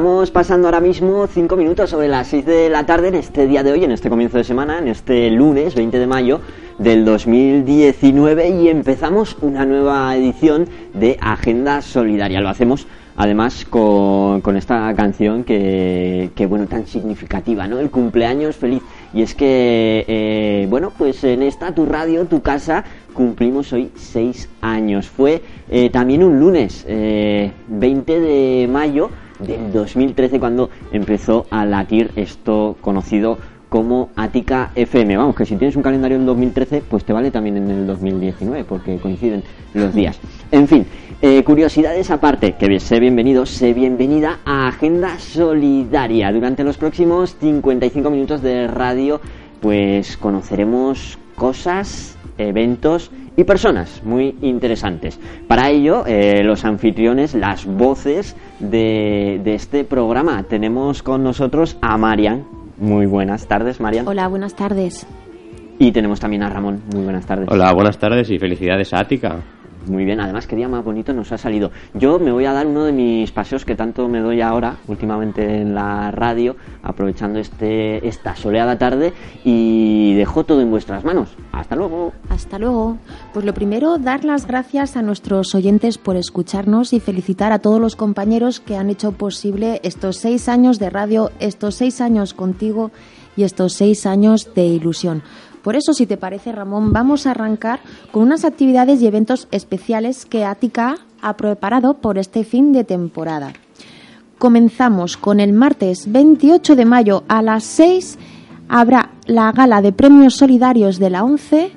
[0.00, 3.62] Estamos pasando ahora mismo cinco minutos sobre las 6 de la tarde en este día
[3.62, 6.40] de hoy, en este comienzo de semana, en este lunes 20 de mayo
[6.78, 12.40] del 2019 y empezamos una nueva edición de Agenda Solidaria.
[12.40, 17.78] Lo hacemos además con, con esta canción que, que, bueno, tan significativa, ¿no?
[17.78, 18.80] El cumpleaños feliz.
[19.12, 24.48] Y es que, eh, bueno, pues en esta tu radio, tu casa, cumplimos hoy seis
[24.62, 25.10] años.
[25.10, 29.10] Fue eh, también un lunes, eh, 20 de mayo
[29.46, 33.38] del 2013, cuando empezó a latir esto conocido
[33.70, 35.16] como Ática FM.
[35.16, 38.64] Vamos, que si tienes un calendario en 2013, pues te vale también en el 2019,
[38.64, 40.18] porque coinciden los días.
[40.50, 40.84] En fin,
[41.22, 46.32] eh, curiosidades aparte, que sé bienvenido, sé bienvenida a Agenda Solidaria.
[46.32, 49.20] Durante los próximos 55 minutos de radio,
[49.60, 55.18] pues conoceremos cosas, eventos y personas muy interesantes.
[55.46, 60.42] Para ello, eh, los anfitriones, las voces de, de este programa.
[60.44, 62.44] Tenemos con nosotros a Marian.
[62.78, 64.08] Muy buenas tardes, Marian.
[64.08, 65.06] Hola, buenas tardes.
[65.78, 66.82] Y tenemos también a Ramón.
[66.94, 67.48] Muy buenas tardes.
[67.50, 69.40] Hola, buenas tardes y felicidades a Ática.
[69.86, 71.70] Muy bien, además qué día más bonito nos ha salido.
[71.94, 75.60] Yo me voy a dar uno de mis paseos que tanto me doy ahora, últimamente
[75.60, 79.12] en la radio, aprovechando este, esta soleada tarde
[79.44, 81.30] y dejo todo en vuestras manos.
[81.52, 82.12] Hasta luego.
[82.28, 82.98] Hasta luego.
[83.32, 87.80] Pues lo primero, dar las gracias a nuestros oyentes por escucharnos y felicitar a todos
[87.80, 92.90] los compañeros que han hecho posible estos seis años de radio, estos seis años contigo
[93.36, 95.22] y estos seis años de ilusión.
[95.62, 100.26] Por eso, si te parece, Ramón, vamos a arrancar con unas actividades y eventos especiales
[100.26, 103.52] que Ática ha preparado por este fin de temporada.
[104.38, 108.18] Comenzamos con el martes 28 de mayo a las 6
[108.70, 111.72] habrá la gala de premios solidarios de la ONCE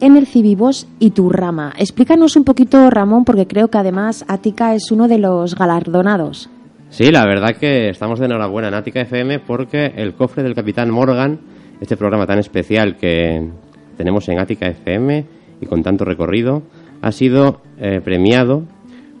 [0.00, 1.72] en el Cibibos y Turrama.
[1.78, 6.50] Explícanos un poquito, Ramón, porque creo que además Ática es uno de los galardonados.
[6.90, 10.90] Sí, la verdad que estamos de enhorabuena en Ática FM porque el cofre del Capitán
[10.90, 11.38] Morgan
[11.80, 13.48] este programa tan especial que
[13.96, 15.24] tenemos en Ática FM
[15.60, 16.62] y con tanto recorrido,
[17.02, 18.62] ha sido eh, premiado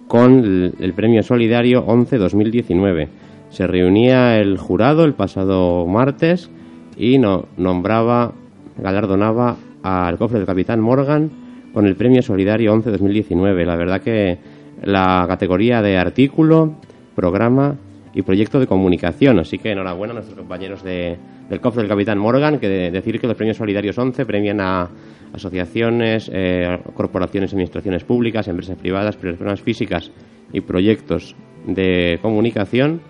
[0.08, 3.08] con el, premio solidario 11-2019.
[3.50, 6.50] Se reunía el jurado el pasado martes
[6.96, 8.32] y no, nombraba,
[8.78, 11.30] galardonaba al cofre del Capitán Morgan
[11.72, 13.64] con el premio solidario 11-2019.
[13.64, 14.38] La verdad que
[14.82, 16.74] la categoría de artículo,
[17.14, 17.76] programa
[18.14, 19.38] y proyecto de comunicación.
[19.38, 21.16] Así que enhorabuena a nuestros compañeros de,
[21.48, 24.88] del cofre del Capitán Morgan, que de decir que los premios solidarios 11 premian a
[25.32, 30.10] asociaciones, eh, corporaciones, administraciones públicas, empresas privadas, personas físicas
[30.52, 31.34] y proyectos
[31.66, 33.00] de comunicación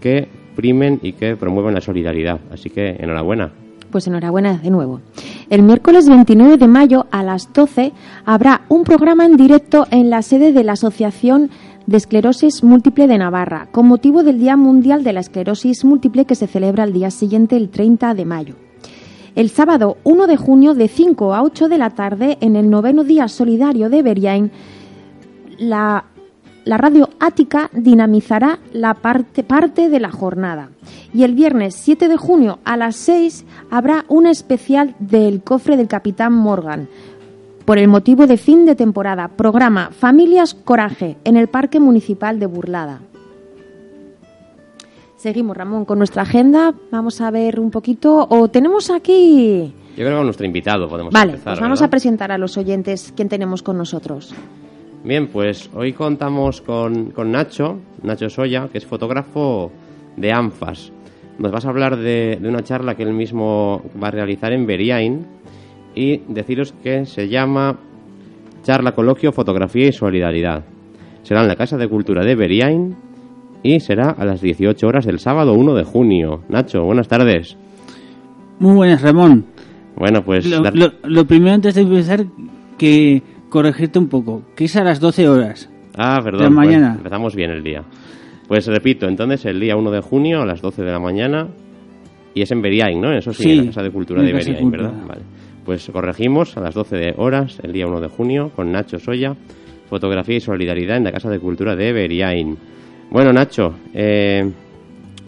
[0.00, 2.40] que primen y que promueven la solidaridad.
[2.50, 3.52] Así que enhorabuena.
[3.90, 5.00] Pues enhorabuena de nuevo.
[5.50, 7.92] El miércoles 29 de mayo a las 12
[8.24, 11.50] habrá un programa en directo en la sede de la Asociación
[11.86, 16.34] de Esclerosis Múltiple de Navarra, con motivo del Día Mundial de la Esclerosis Múltiple que
[16.34, 18.54] se celebra el día siguiente, el 30 de mayo.
[19.34, 23.04] El sábado 1 de junio, de 5 a 8 de la tarde, en el noveno
[23.04, 24.50] Día Solidario de Beriain,
[25.58, 26.04] la,
[26.68, 30.68] la radio Ática dinamizará la parte, parte de la jornada.
[31.14, 35.88] Y el viernes 7 de junio a las 6 habrá un especial del cofre del
[35.88, 36.86] Capitán Morgan,
[37.64, 39.28] por el motivo de fin de temporada.
[39.28, 43.00] Programa Familias Coraje en el Parque Municipal de Burlada.
[45.16, 46.74] Seguimos, Ramón, con nuestra agenda.
[46.90, 48.26] Vamos a ver un poquito.
[48.28, 49.72] O tenemos aquí.
[49.96, 51.54] Yo creo que con nuestro invitado podemos vale, empezar.
[51.54, 51.88] Pues vamos ¿verdad?
[51.88, 54.34] a presentar a los oyentes quién tenemos con nosotros.
[55.04, 59.70] Bien, pues hoy contamos con, con Nacho, Nacho Soya, que es fotógrafo
[60.16, 60.92] de ANFAS.
[61.38, 64.66] Nos vas a hablar de, de una charla que él mismo va a realizar en
[64.66, 65.24] Beriain
[65.94, 67.78] y deciros que se llama
[68.64, 70.64] Charla Coloquio Fotografía y Solidaridad.
[71.22, 72.96] Será en la Casa de Cultura de Beriain
[73.62, 76.42] y será a las 18 horas del sábado 1 de junio.
[76.48, 77.56] Nacho, buenas tardes.
[78.58, 79.46] Muy buenas, Ramón.
[79.96, 80.44] Bueno, pues...
[80.46, 82.26] Lo, lo primero antes de empezar,
[82.76, 85.70] que corregirte un poco, que es a las 12 horas.
[85.96, 86.42] Ah, perdón.
[86.42, 86.78] de mañana.
[86.78, 87.82] bueno, empezamos bien el día.
[88.46, 91.48] Pues repito, entonces el día 1 de junio a las 12 de la mañana
[92.34, 93.12] y es en Beriain, ¿no?
[93.12, 94.70] Eso sí, Sí, en la Casa de Cultura de la Beriain.
[94.70, 94.92] ¿verdad?
[95.06, 95.20] Vale.
[95.64, 99.34] Pues corregimos a las 12 de horas el día 1 de junio con Nacho Soya,
[99.90, 102.56] fotografía y solidaridad en la Casa de Cultura de Beriain.
[103.10, 104.50] Bueno, Nacho, eh,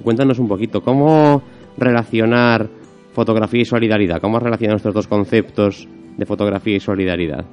[0.02, 1.42] cuéntanos un poquito, ¿cómo
[1.76, 2.68] relacionar
[3.12, 4.20] fotografía y solidaridad?
[4.20, 5.86] ¿Cómo has relacionado estos dos conceptos
[6.16, 7.44] de fotografía y solidaridad?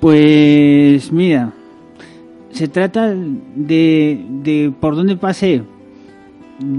[0.00, 1.52] Pues mira,
[2.52, 5.62] se trata de, de por dónde pasé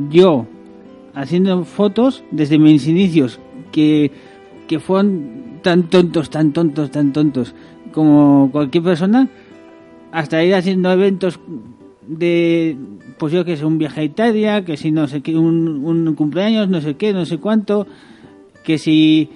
[0.10, 0.46] yo
[1.14, 3.40] haciendo fotos desde mis inicios,
[3.72, 4.12] que,
[4.68, 7.54] que fueron tan tontos, tan tontos, tan tontos
[7.92, 9.28] como cualquier persona,
[10.12, 11.40] hasta ir haciendo eventos
[12.08, 12.78] de,
[13.18, 16.16] pues yo que sé, un viaje a Italia, que si no sé qué, un, un
[16.16, 17.86] cumpleaños, no sé qué, no sé cuánto,
[18.64, 19.30] que si,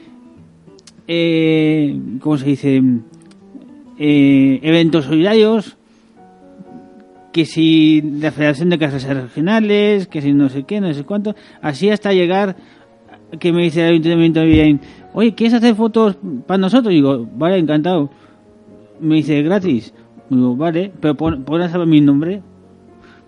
[1.07, 2.81] eh, ¿cómo se dice?
[3.97, 5.77] Eh, eventos solidarios,
[7.31, 11.35] que si la Federación de Casas Regionales, que si no sé qué, no sé cuánto,
[11.61, 12.55] así hasta llegar
[13.39, 14.79] que me dice el ayuntamiento bien,
[15.13, 16.93] oye, ¿quieres hacer fotos para nosotros?
[16.93, 18.09] Y digo, vale, encantado.
[18.99, 19.93] Me dice, gratis.
[20.29, 22.41] Digo, vale, pero pon, pon a saber mi nombre,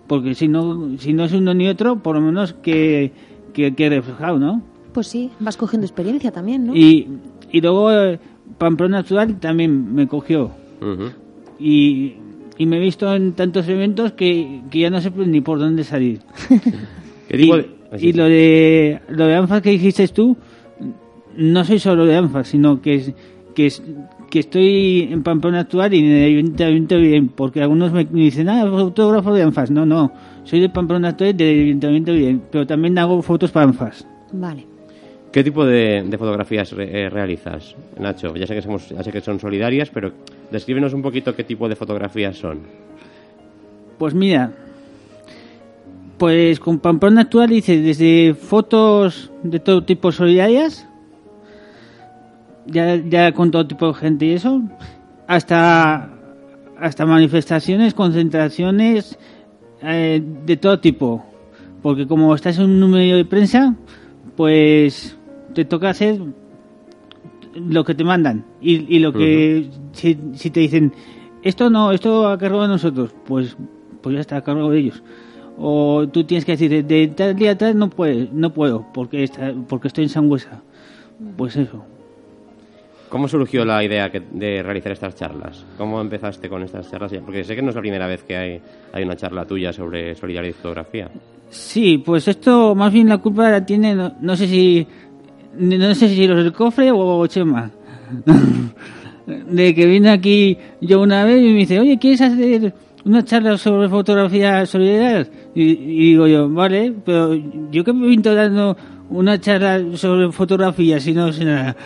[0.06, 3.12] porque si no, si no es uno ni otro, por lo menos que,
[3.52, 4.62] que, que reflejado, ¿no?
[4.92, 6.74] Pues sí, vas cogiendo experiencia también, ¿no?
[6.74, 7.18] Y,
[7.50, 8.18] y luego eh,
[8.58, 10.50] Pamplona Actual también me cogió.
[11.58, 12.14] Y,
[12.58, 15.84] y me he visto en tantos eventos que, que ya no sé ni por dónde
[15.84, 16.20] salir.
[17.28, 17.68] ¿Qué tipo y, de-
[18.00, 20.36] y lo de lo de ANFAS que dijiste tú,
[21.36, 23.12] no soy solo de ANFAS, sino que es-
[23.54, 23.82] que es-
[24.30, 28.66] que estoy en Pamplona actual y en el ayuntamiento bien, porque algunos me dicen, ah,
[28.68, 29.70] fotógrafo de ANFAS.
[29.70, 30.12] No, no,
[30.44, 34.06] soy de Pamplona actual y del ayuntamiento bien, pero también hago fotos para ANFAS.
[34.32, 34.66] Vale.
[35.36, 38.34] ¿Qué tipo de, de fotografías eh, realizas, Nacho?
[38.36, 40.10] Ya sé, que somos, ya sé que son solidarias, pero
[40.50, 42.60] descríbenos un poquito qué tipo de fotografías son.
[43.98, 44.50] Pues mira,
[46.16, 50.88] pues con Pamplona actual hice desde fotos de todo tipo solidarias,
[52.64, 54.62] ya, con todo tipo de gente y eso,
[55.26, 56.08] hasta,
[56.80, 59.18] hasta manifestaciones, concentraciones
[59.82, 61.26] eh, de todo tipo.
[61.82, 63.74] Porque como estás en un medio de prensa,
[64.34, 65.15] pues
[65.54, 66.18] te toca hacer
[67.54, 70.92] lo que te mandan y, y lo que si, si te dicen
[71.42, 73.56] esto no, esto a cargo de nosotros, pues
[74.02, 75.02] pues ya está a cargo de ellos.
[75.58, 78.86] O tú tienes que decir de, de tal día a tal no puedes, no puedo
[78.92, 80.62] porque está, porque estoy en Sangüesa.
[81.36, 81.82] Pues eso.
[83.08, 85.64] ¿Cómo surgió la idea que- de realizar estas charlas?
[85.78, 87.12] ¿Cómo empezaste con estas charlas?
[87.24, 88.60] Porque sé que no es la primera vez que hay,
[88.92, 91.08] hay una charla tuya sobre solidaridad y fotografía.
[91.48, 94.86] Sí, pues esto más bien la culpa la tiene no, no sé si
[95.58, 97.70] no sé si los del cofre o Chema.
[99.26, 102.74] de que vine aquí yo una vez y me dice, oye, ¿quieres hacer
[103.04, 105.28] una charla sobre fotografía solidaria?
[105.54, 108.76] Y, y digo yo, vale, pero yo que me vinto dando
[109.10, 111.76] una charla sobre fotografía, si no sé nada,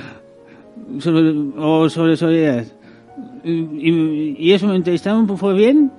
[0.98, 2.66] sobre, o sobre solidaridad.
[3.44, 5.90] Y eso me entrevistaron, pues fue bien,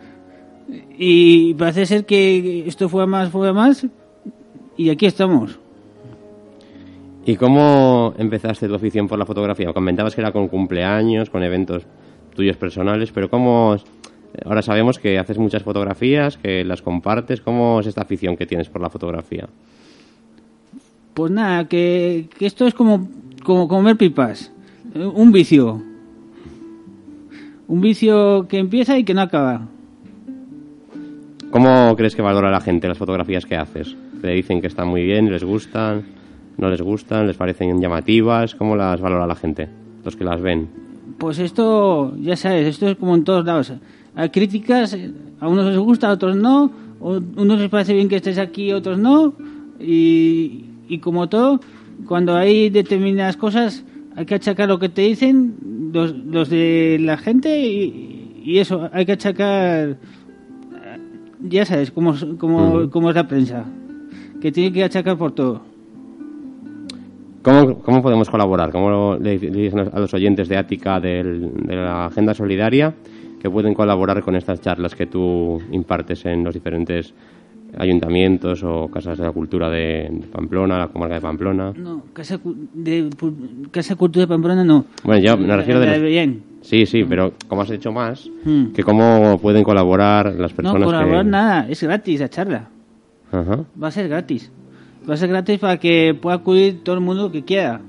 [0.98, 3.86] y parece ser que esto fue a más, fue a más,
[4.78, 5.60] y aquí estamos.
[7.26, 9.72] ¿Y cómo empezaste tu afición por la fotografía?
[9.74, 11.86] Comentabas que era con cumpleaños, con eventos
[12.36, 13.76] tuyos personales, pero ¿cómo...
[14.46, 17.42] Ahora sabemos que haces muchas fotografías, que las compartes.
[17.42, 19.50] ¿Cómo es esta afición que tienes por la fotografía?
[21.14, 23.10] Pues nada, que, que esto es como,
[23.44, 24.52] como comer pipas.
[24.96, 25.84] Eh, Un vicio.
[27.68, 29.68] Un vicio que empieza y que no acaba.
[31.52, 33.96] ¿Cómo crees que valora la gente las fotografías que haces?
[34.22, 36.06] ¿Te dicen que están muy bien, les gustan,
[36.58, 38.56] no les gustan, les parecen llamativas?
[38.56, 39.68] ¿Cómo las valora la gente,
[40.04, 40.68] los que las ven?
[41.18, 43.74] Pues esto, ya sabes, esto es como en todos lados.
[44.16, 44.98] Hay críticas,
[45.40, 46.72] a unos les gusta, a otros no.
[47.00, 49.34] o- unos les parece bien que estés aquí, otros no.
[49.80, 51.60] Y, y como todo,
[52.08, 53.84] cuando hay determinadas cosas,
[54.16, 58.90] hay que achacar lo que te dicen los, los de la gente y, y eso,
[58.94, 59.98] hay que achacar,
[61.42, 62.90] ya sabes, cómo, cómo, Ujú.
[62.90, 63.66] cómo es la prensa,
[64.42, 65.62] que tiene que achacar por todo.
[67.44, 68.72] ¿Cómo, cómo podemos colaborar?
[68.72, 72.94] ¿Cómo le dicen a los oyentes de Ática del- de la Agenda Solidaria
[73.42, 77.14] que pueden colaborar con estas charlas que tú impartes en los diferentes
[77.78, 81.74] ayuntamientos o casas de la cultura de, de Pamplona, la comarca de Pamplona?
[81.76, 83.10] No, Casa, de,
[83.72, 84.86] Casa Cultura de Pamplona no.
[85.04, 86.44] Bueno, yo me refiero de los- Bellén.
[86.62, 88.66] Sí, sí, pero como has hecho más, Mm.
[88.74, 91.32] que cómo pueden colaborar las No, personas colaborar que...
[91.32, 92.70] nada, es gratis la charla.
[93.32, 94.52] Ajá, Va a ser gratis.
[95.10, 97.82] Va a ser gratis para que pueda acudir todo el mundo que quiera.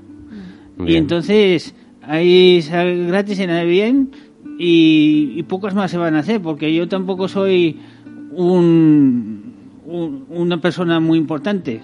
[0.85, 4.09] Y entonces, ahí sale gratis en el bien
[4.57, 7.79] y, y pocas más se van a hacer, porque yo tampoco soy
[8.31, 9.53] un,
[9.85, 11.81] un- una persona muy importante.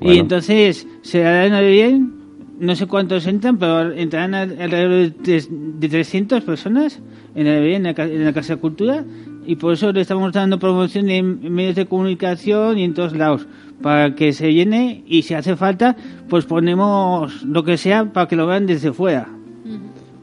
[0.00, 0.14] Bueno.
[0.14, 2.12] Y entonces se hará en el bien,
[2.60, 5.44] no sé cuántos entran, pero entrarán al- alrededor de,
[5.78, 7.00] de 300 personas
[7.34, 9.04] en el bien, en la, ca- en la Casa de Cultura,
[9.46, 13.16] y por eso le estamos dando promoción en, en medios de comunicación y en todos
[13.16, 13.46] lados,
[13.82, 15.96] para que se llene y si hace falta,
[16.28, 19.28] pues ponemos lo que sea para que lo vean desde fuera.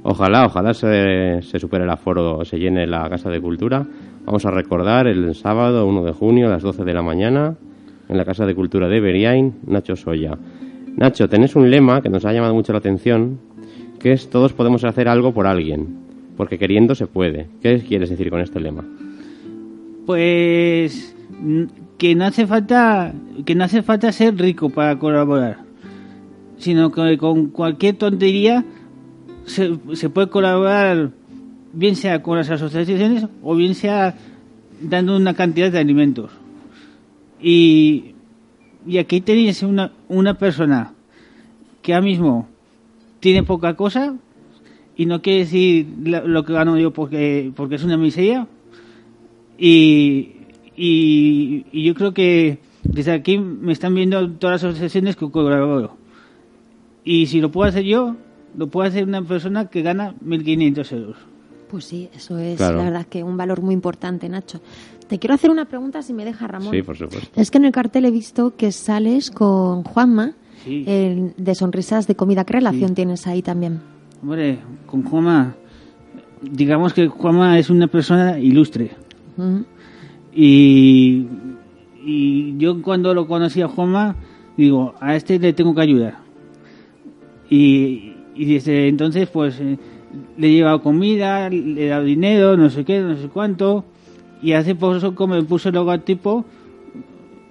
[0.03, 3.85] Ojalá, ojalá se, se supere el aforo, se llene la Casa de Cultura.
[4.25, 7.55] Vamos a recordar el sábado 1 de junio a las 12 de la mañana
[8.07, 10.37] en la Casa de Cultura de Beriain, Nacho Soya.
[10.95, 13.39] Nacho, tenés un lema que nos ha llamado mucho la atención,
[13.99, 15.97] que es todos podemos hacer algo por alguien,
[16.35, 17.47] porque queriendo se puede.
[17.61, 18.83] ¿Qué quieres decir con este lema?
[20.05, 21.15] Pues
[21.99, 23.13] que no hace falta
[23.45, 25.59] que no hace falta ser rico para colaborar,
[26.57, 28.65] sino que con cualquier tontería
[29.45, 31.11] se, se puede colaborar,
[31.73, 34.15] bien sea con las asociaciones o bien sea
[34.81, 36.31] dando una cantidad de alimentos.
[37.41, 38.15] Y,
[38.87, 40.93] y aquí tenéis una, una persona
[41.81, 42.47] que ahora mismo
[43.19, 44.15] tiene poca cosa
[44.95, 48.47] y no quiere decir lo que gano yo porque, porque es una miseria.
[49.57, 50.38] Y,
[50.83, 55.97] y, y yo creo que desde aquí me están viendo todas las asociaciones que colaboro.
[57.03, 58.15] Y si lo puedo hacer yo,
[58.57, 61.17] lo puede hacer una persona que gana 1.500 euros.
[61.69, 62.77] Pues sí, eso es Claro.
[62.77, 64.59] la verdad que un valor muy importante, Nacho.
[65.07, 66.71] Te quiero hacer una pregunta si me deja Ramón.
[66.71, 67.39] Sí, por supuesto.
[67.39, 70.33] Es que en el cartel he visto que sales con Juanma
[70.63, 70.83] Sí.
[70.87, 72.43] el de Sonrisas de Comida.
[72.45, 72.95] ¿Qué relación Sí.
[72.95, 73.79] tienes ahí también?
[74.21, 75.55] Hombre, con Juanma,
[76.41, 78.91] digamos que Juanma es una persona ilustre.
[79.37, 79.59] Mm.
[80.41, 81.25] Y,
[82.05, 84.15] y yo cuando lo conocí a Juanma,
[84.55, 86.19] digo, a este le tengo que ayudar.
[87.49, 89.77] Y, y desde entonces, pues, eh,
[90.37, 93.83] le he llevado comida, le he dado dinero, no sé qué, no sé cuánto.
[94.41, 96.45] Y hace poco me puso el logotipo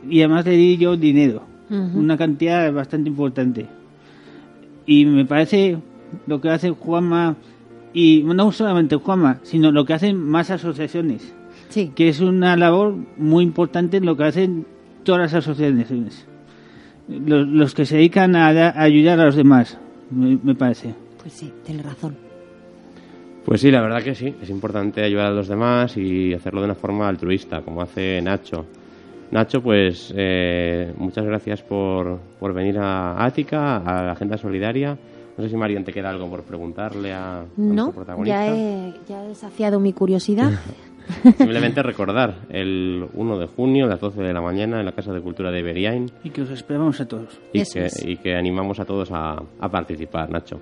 [0.09, 3.67] y además le di yo dinero, una cantidad bastante importante.
[4.87, 5.77] Y me parece
[6.27, 7.37] lo que hace Juanma,
[7.93, 11.35] y no solamente Juanma, sino lo que hacen más asociaciones
[11.69, 11.93] Sí.
[11.95, 14.67] que es una labor muy importante en lo que hacen
[15.05, 16.27] todas las asociaciones.
[17.09, 19.79] Los, los que se dedican a, da- a ayudar a los demás,
[20.11, 20.95] me, me parece.
[21.21, 22.17] Pues sí, tienes razón.
[23.45, 24.35] Pues sí, la verdad que sí.
[24.43, 28.67] Es importante ayudar a los demás y hacerlo de una forma altruista, como hace Nacho.
[29.31, 34.99] Nacho, pues eh, muchas gracias por, por venir a Ática, a la Agenda Solidaria.
[35.37, 38.47] No sé si Marian te queda algo por preguntarle a, a No, nuestro protagonista.
[38.47, 40.51] ya he, ya he saciado mi curiosidad.
[41.37, 45.13] Simplemente recordar, el 1 de junio a las 12 de la mañana en la Casa
[45.13, 47.39] de Cultura de Beriain Y que os esperamos a todos.
[47.53, 50.61] y que animamos a todos a, a participar, Nacho.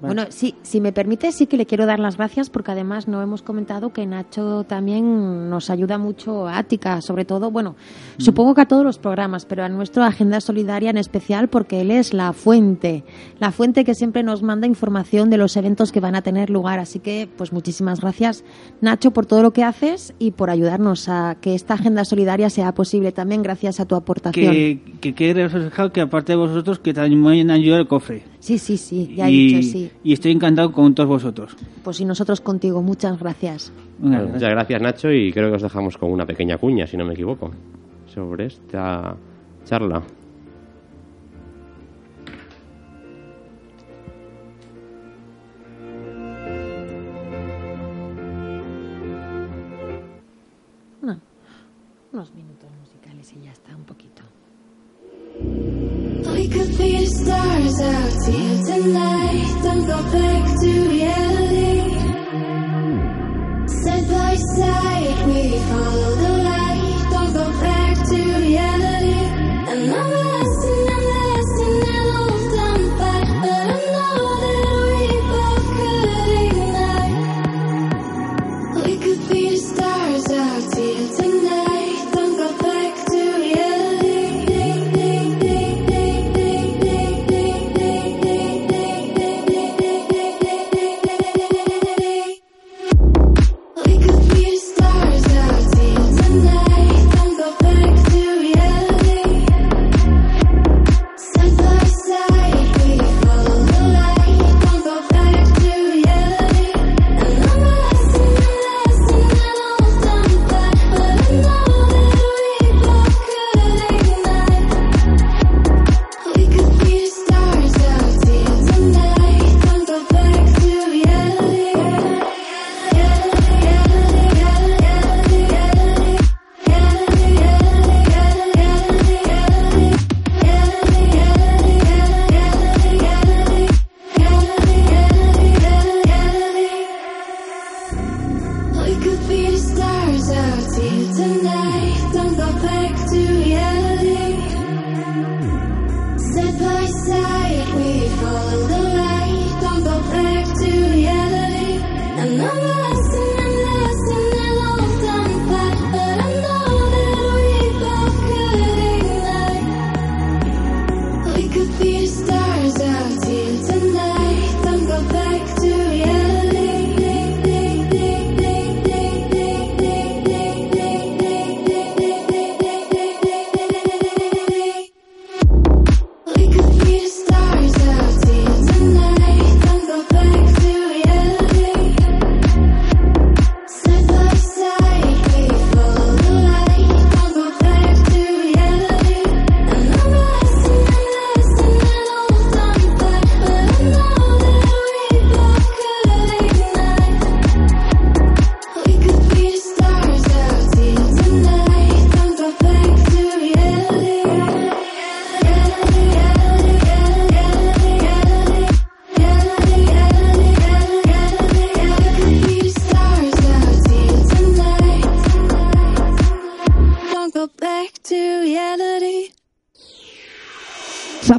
[0.00, 3.22] Bueno, sí, si me permite, sí que le quiero dar las gracias porque además no
[3.22, 7.76] hemos comentado que Nacho también nos ayuda mucho a Ática, sobre todo, bueno,
[8.18, 11.90] supongo que a todos los programas, pero a nuestra Agenda Solidaria en especial porque él
[11.90, 13.04] es la fuente,
[13.38, 16.78] la fuente que siempre nos manda información de los eventos que van a tener lugar.
[16.78, 18.44] Así que, pues muchísimas gracias,
[18.80, 22.72] Nacho, por todo lo que haces y por ayudarnos a que esta Agenda Solidaria sea
[22.74, 24.52] posible también gracias a tu aportación.
[24.52, 28.33] Que, que quede reflejado que aparte de vosotros, que también ayuda el cofre.
[28.44, 29.90] Sí, sí, sí, ya he y, dicho sí.
[30.04, 31.56] y estoy encantado con todos vosotros.
[31.82, 33.72] Pues y nosotros contigo, muchas gracias.
[33.98, 37.14] Muchas gracias, Nacho, y creo que os dejamos con una pequeña cuña, si no me
[37.14, 37.50] equivoco,
[38.04, 39.16] sobre esta
[39.64, 40.02] charla.
[51.00, 51.18] No,
[52.12, 52.43] unos minutos
[56.54, 59.60] could be the stars out here tonight.
[59.64, 61.80] Don't go back to reality.
[63.82, 67.06] Side by side, we follow the light.
[67.10, 69.18] Don't go back to reality.
[69.70, 70.33] And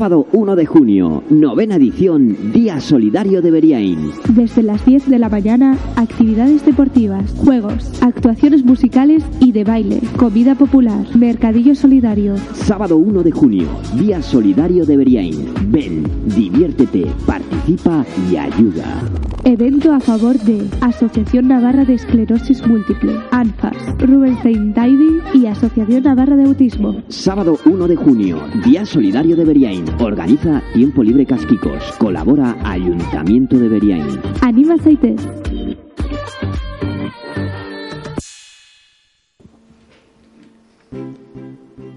[0.06, 4.12] Sábado 1 de junio, novena edición, Día Solidario de Beriain.
[4.36, 10.54] Desde las 10 de la mañana, actividades deportivas, juegos, actuaciones musicales y de baile, comida
[10.54, 12.38] popular, mercadillo solidario.
[12.54, 15.52] Sábado 1 de junio, Día Solidario de Beriain.
[15.72, 16.04] Ven,
[16.36, 19.02] diviértete, participa y ayuda.
[19.48, 26.36] Evento a favor de Asociación Navarra de Esclerosis Múltiple, ANFAS, Rubinstein Diving y Asociación Navarra
[26.36, 27.04] de Autismo.
[27.10, 29.86] Sábado 1 de junio, Día Solidario de Beriain.
[30.00, 31.84] Organiza Tiempo Libre Casquicos.
[31.98, 34.20] Colabora Ayuntamiento de Beriain.
[34.42, 35.16] Anima Saite.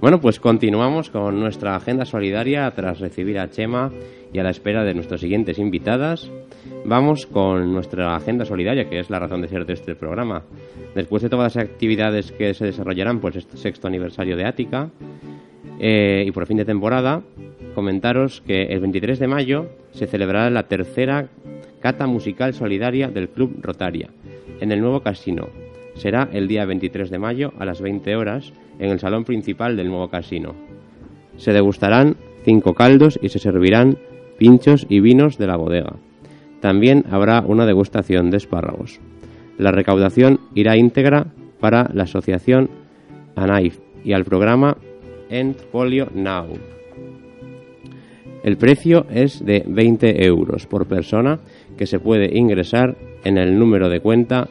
[0.00, 3.90] Bueno, pues continuamos con nuestra agenda solidaria tras recibir a Chema
[4.32, 6.30] y a la espera de nuestras siguientes invitadas.
[6.84, 10.44] Vamos con nuestra agenda solidaria, que es la razón de ser de este programa.
[10.94, 14.90] Después de todas las actividades que se desarrollarán por este sexto aniversario de Ática
[15.78, 17.22] eh, y por fin de temporada,
[17.74, 21.28] comentaros que el 23 de mayo se celebrará la tercera
[21.80, 24.10] cata musical solidaria del Club Rotaria
[24.60, 25.48] en el nuevo casino.
[25.94, 29.88] Será el día 23 de mayo a las 20 horas en el salón principal del
[29.88, 30.54] nuevo casino.
[31.36, 33.98] Se degustarán cinco caldos y se servirán
[34.38, 35.96] pinchos y vinos de la bodega.
[36.60, 39.00] También habrá una degustación de espárragos.
[39.58, 41.26] La recaudación irá íntegra
[41.60, 42.70] para la asociación
[43.36, 44.76] ANAIF y al programa
[45.30, 46.46] End Polio Now.
[48.42, 51.40] El precio es de 20 euros por persona
[51.76, 54.48] que se puede ingresar en el número de cuenta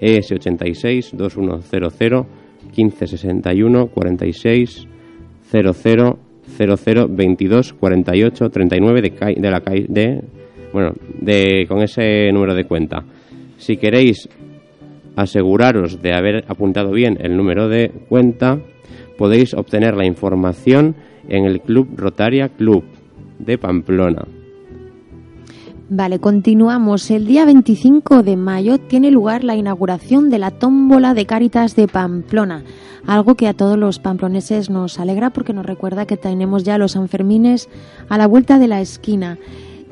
[0.00, 2.26] E ES86 2100
[2.76, 4.86] 1561 46
[5.50, 6.18] 00
[6.56, 10.22] 00 22 48 39 de, de la cai- de
[10.72, 13.04] bueno de con ese número de cuenta.
[13.58, 14.28] Si queréis
[15.16, 18.58] aseguraros de haber apuntado bien el número de cuenta,
[19.16, 20.94] podéis obtener la información
[21.28, 22.84] en el Club Rotaria Club
[23.38, 24.24] de Pamplona.
[25.94, 27.10] Vale, continuamos.
[27.10, 31.86] El día 25 de mayo tiene lugar la inauguración de la tómbola de Cáritas de
[31.86, 32.64] Pamplona,
[33.06, 36.92] algo que a todos los pamploneses nos alegra porque nos recuerda que tenemos ya los
[36.92, 37.68] Sanfermines
[38.08, 39.38] a la vuelta de la esquina.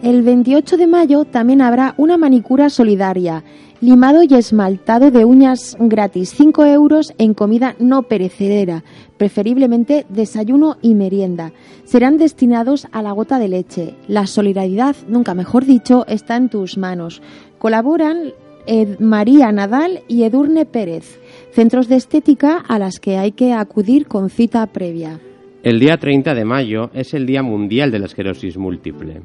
[0.02, 3.44] El 28 de mayo también habrá una manicura solidaria,
[3.81, 8.85] limado y esmaltado de uñas gratis, 5 euros en comida no perecedera,
[9.16, 11.53] preferiblemente desayuno y merienda.
[11.85, 13.95] Serán destinados a la gota de leche.
[14.09, 17.23] La solidaridad, nunca mejor dicho, está en tus manos.
[17.59, 18.33] Colaboran
[18.66, 21.19] Ed- María Nadal y Edurne Pérez,
[21.53, 25.19] centros de estética a las que hay que acudir con cita previa.
[25.62, 29.21] El día 30 de mayo es el Día Mundial de la Esclerosis Múltiple.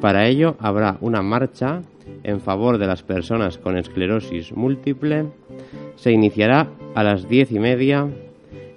[0.00, 1.82] Para ello habrá una marcha
[2.26, 5.26] en favor de las personas con esclerosis múltiple.
[5.94, 8.08] Se iniciará a las diez y media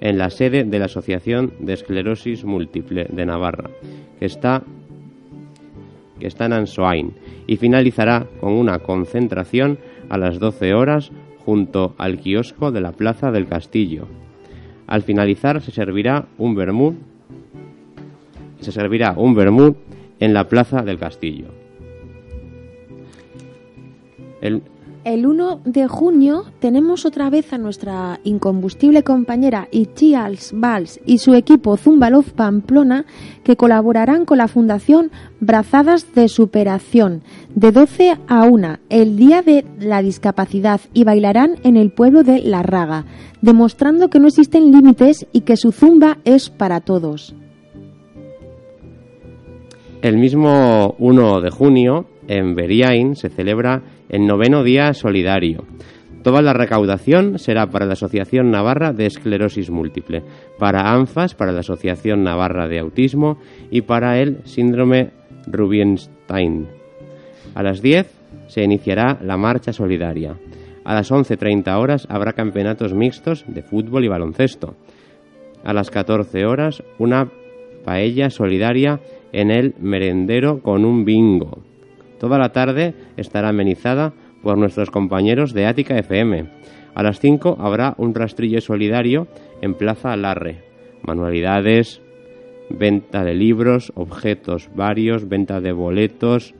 [0.01, 3.71] en la sede de la Asociación de Esclerosis Múltiple de Navarra,
[4.19, 4.61] que está,
[6.19, 7.13] que está en Ansoain,
[7.47, 11.11] y finalizará con una concentración a las 12 horas
[11.43, 14.07] junto al kiosco de la Plaza del Castillo.
[14.85, 16.95] Al finalizar se servirá un vermut
[18.61, 19.77] se servirá un vermut
[20.19, 21.58] en la Plaza del Castillo.
[24.41, 24.63] El,
[25.05, 31.35] El 1 de junio tenemos otra vez a nuestra incombustible compañera Ichials Valls y su
[31.35, 33.05] equipo Zumbalov Pamplona
[33.45, 37.23] que colaborarán con la Fundación Brazadas de Superación
[37.55, 42.41] de 12 a 1 el día de la discapacidad y bailarán en el pueblo de
[42.41, 43.05] La Raga,
[43.41, 47.33] demostrando que no existen límites y que su zumba es para todos.
[50.01, 55.65] el mismo 1 de junio, en Beriain, se celebra el noveno Día Solidario.
[56.23, 60.23] Toda la recaudación será para la Asociación Navarra de Esclerosis Múltiple,
[60.57, 63.37] para ANFAS, para la Asociación Navarra de Autismo
[63.71, 65.11] y para el Síndrome
[65.47, 66.67] Rubinstein.
[67.55, 68.11] A las 10
[68.47, 70.35] se iniciará la marcha solidaria.
[70.83, 74.75] A las 11.30 horas habrá campeonatos mixtos de fútbol y baloncesto.
[75.63, 77.29] A las 14 horas una
[77.85, 78.99] paella solidaria
[79.31, 81.68] en el merendero con un bingo.
[82.19, 86.45] Toda la tarde estará amenizada por nuestros compañeros de Ática FM.
[86.93, 89.27] A las 5 habrá un rastrillo solidario
[89.61, 90.63] en Plaza Larre.
[91.01, 92.01] Manualidades,
[92.69, 96.53] venta de libros, objetos varios, venta de boletos,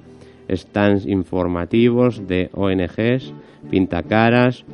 [0.50, 3.34] stands informativos de ONGs,
[3.70, 4.66] pintacaras,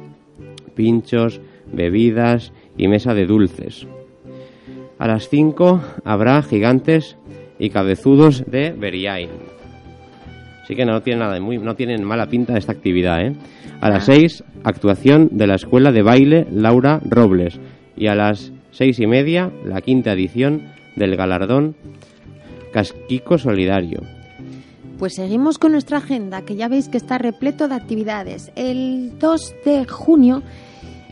[0.76, 3.88] pinchos, bebidas y mesa de dulces.
[4.98, 7.18] A las 5 habrá gigantes
[7.60, 9.55] y cabezudos de Beriain.
[10.66, 13.36] Así que no tiene nada de muy, no tienen mala pinta esta actividad, ¿eh?
[13.82, 17.60] A las 6, actuación de la Escuela de Baile Laura Robles.
[17.96, 20.64] Y a las seis y media, la quinta edición
[20.96, 21.76] del galardón
[22.74, 24.02] Casquico Solidario.
[24.98, 28.52] Pues seguimos con nuestra agenda, que ya veis que está repleto de actividades.
[28.56, 30.42] El 2 de junio,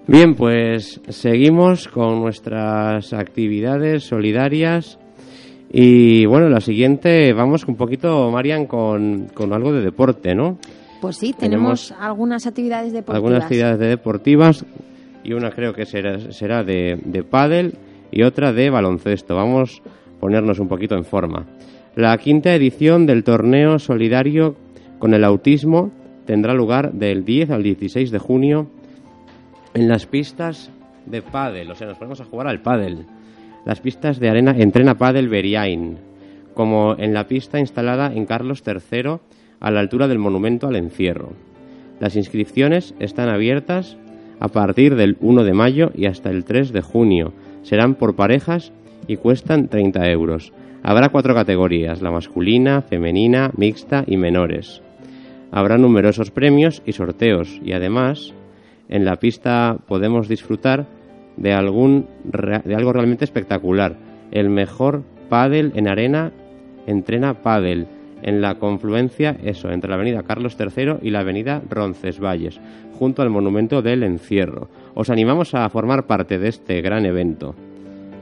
[0.08, 4.98] Bien, pues seguimos con nuestras actividades solidarias
[5.70, 10.58] y bueno, la siguiente, vamos un poquito, Marian, con, con algo de deporte, ¿no?
[11.02, 13.16] Pues sí, tenemos, algunas actividades deportivas.
[13.16, 14.66] Algunas actividades de deportivas
[15.24, 17.76] y una creo que será, será de, de pádel
[18.12, 19.36] y otra de baloncesto.
[19.36, 21.46] Vamos a ponernos un poquito en forma.
[21.96, 24.56] La quinta edición del torneo solidario
[25.00, 25.92] con el autismo
[26.26, 28.68] tendrá lugar del 10 al 16 de junio
[29.74, 30.72] en las pistas
[31.06, 31.72] de pádel.
[31.72, 33.06] O sea, nos ponemos a jugar al pádel
[33.68, 35.98] las pistas de arena Entrena Padel Beriain,
[36.54, 39.18] como en la pista instalada en Carlos III
[39.60, 41.34] a la altura del monumento al encierro.
[42.00, 43.98] Las inscripciones están abiertas
[44.40, 47.34] a partir del 1 de mayo y hasta el 3 de junio.
[47.64, 48.72] Serán por parejas
[49.06, 50.54] y cuestan 30 euros.
[50.82, 54.82] Habrá cuatro categorías, la masculina, femenina, mixta y menores.
[55.52, 58.34] Habrá numerosos premios y sorteos y además
[58.88, 60.86] en la pista podemos disfrutar
[61.38, 63.95] de, algún, de algo realmente espectacular.
[64.32, 66.32] El mejor pádel en arena
[66.86, 67.88] entrena pádel
[68.23, 72.60] en la confluencia, eso, entre la avenida Carlos III y la avenida Roncesvalles,
[72.97, 74.69] junto al monumento del encierro.
[74.95, 77.54] Os animamos a formar parte de este gran evento.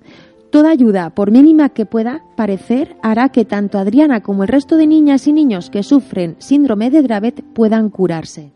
[0.50, 4.88] Toda ayuda, por mínima que pueda parecer, hará que tanto Adriana como el resto de
[4.88, 8.50] niñas y niños que sufren síndrome de Dravet puedan curarse.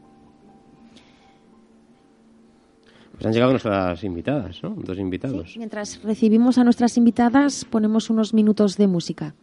[3.14, 4.70] Pues han llegado nuestras invitadas, ¿no?
[4.70, 5.52] Dos invitados.
[5.52, 9.34] Sí, mientras recibimos a nuestras invitadas, ponemos unos minutos de música.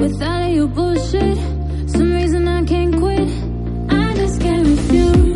[0.00, 1.36] With all of your bullshit.
[1.90, 3.28] Some reason I can't quit.
[3.90, 5.29] I just can't refuse.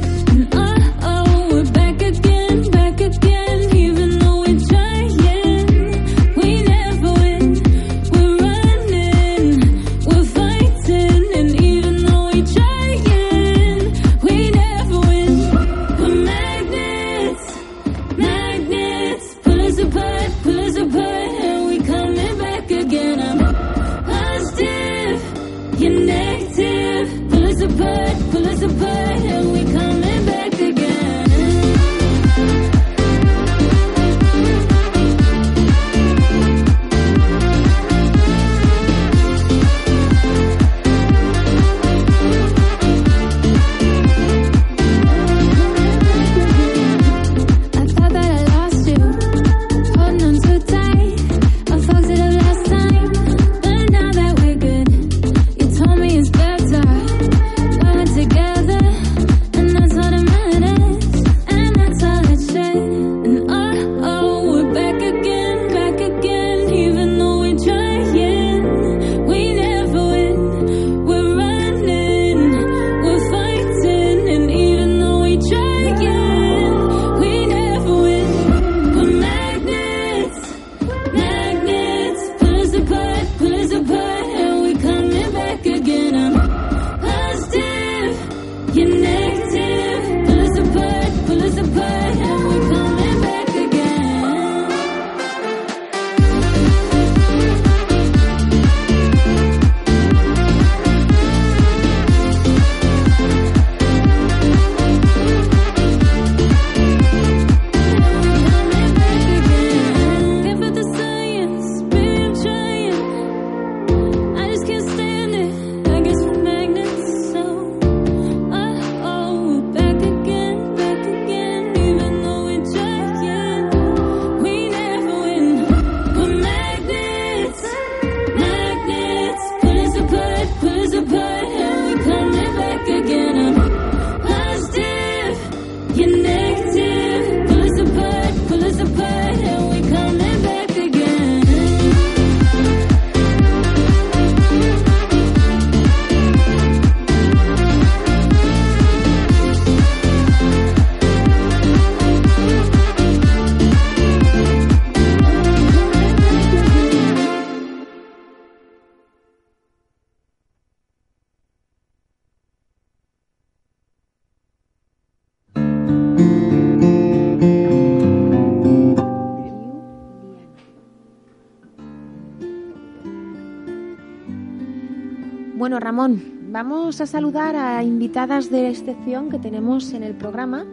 [175.65, 176.23] Bueno, Ramón,
[176.53, 180.67] vamos a saludar a invitadas de excepción que tenemos en el programa.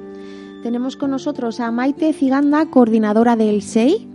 [0.63, 4.05] Tenemos con nosotros a Maite Ciganda, coordinadora del SEI.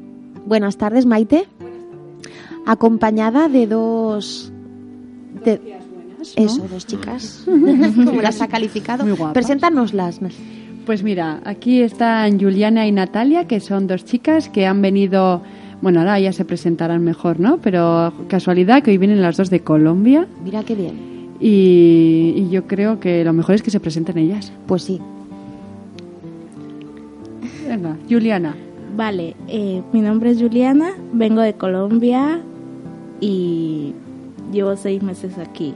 [0.44, 1.48] Buenas tardes, Maite.
[2.66, 4.52] Acompañada de dos...
[5.46, 5.78] de-
[6.36, 7.44] Eso, dos chicas.
[8.04, 9.02] Como las ha calificado.
[9.04, 9.32] Muy guapas.
[9.32, 10.20] Preséntanoslas.
[10.84, 15.40] Pues mira, aquí están Juliana y Natalia, que son dos chicas que han venido,
[15.82, 17.58] bueno, ahora ya se presentarán mejor, ¿no?
[17.58, 20.94] Pero casualidad que hoy vienen las dos de Colombia Mira qué bien.
[21.40, 24.52] y, y yo creo que lo mejor es que se presenten ellas.
[24.66, 25.00] Pues sí.
[27.68, 28.54] Venga, Juliana.
[28.96, 32.40] Vale, eh, mi nombre es Juliana, vengo de Colombia
[33.20, 33.92] y
[34.52, 35.74] llevo seis meses aquí,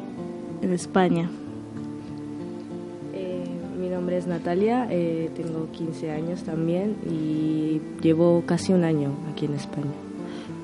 [0.63, 1.29] en España.
[4.01, 9.53] Nombre es Natalia, eh, tengo 15 años también y llevo casi un año aquí en
[9.53, 9.93] España.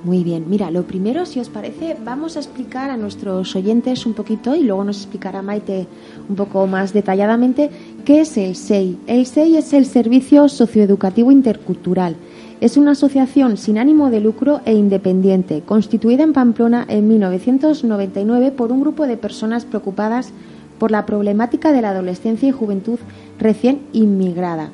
[0.05, 4.15] Muy bien, mira, lo primero, si os parece, vamos a explicar a nuestros oyentes un
[4.15, 5.87] poquito y luego nos explicará Maite
[6.31, 7.69] un poco más detalladamente
[8.07, 9.01] qué es el SEI.
[9.07, 12.17] El SEI es el Servicio Socioeducativo Intercultural.
[12.63, 18.73] Es una asociación sin ánimo de lucro e independiente, constituida en Pamplona en 1999 por
[18.73, 20.33] un grupo de personas preocupadas
[20.79, 22.99] por la problemática de la adolescencia y juventud
[23.39, 24.71] recién inmigrada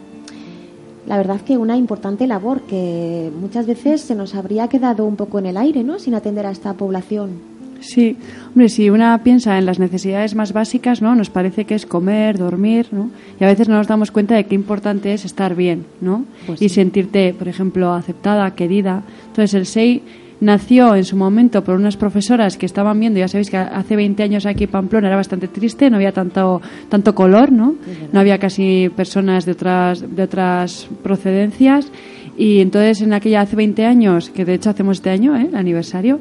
[1.07, 5.39] la verdad que una importante labor que muchas veces se nos habría quedado un poco
[5.39, 5.99] en el aire, ¿no?
[5.99, 7.53] Sin atender a esta población.
[7.81, 8.17] Sí,
[8.51, 11.17] hombre, si una piensa en las necesidades más básicas, ¿no?
[11.17, 13.11] Nos parece que es comer, dormir, ¿no?
[13.41, 16.25] Y a veces no nos damos cuenta de qué importante es estar bien, ¿no?
[16.47, 16.77] Pues y sí.
[16.77, 19.03] sentirte, por ejemplo, aceptada, querida.
[19.27, 20.03] Entonces el SEI
[20.43, 24.23] nació en su momento por unas profesoras que estaban viendo, ya sabéis que hace 20
[24.25, 27.77] años aquí en Pamplona era bastante triste, no había tanto tanto color, ¿no?
[28.13, 31.91] No había casi personas de otras de otras procedencias
[32.37, 35.47] y entonces en aquella hace 20 años, que de hecho hacemos este año, ¿eh?
[35.49, 36.19] el aniversario,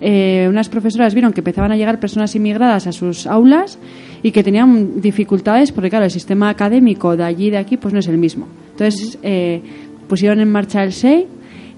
[0.00, 3.78] eh, unas profesoras vieron que empezaban a llegar personas inmigradas a sus aulas
[4.22, 7.92] y que tenían dificultades porque, claro, el sistema académico de allí y de aquí pues
[7.92, 8.46] no es el mismo.
[8.70, 9.62] Entonces eh,
[10.08, 11.26] pusieron en marcha el SEI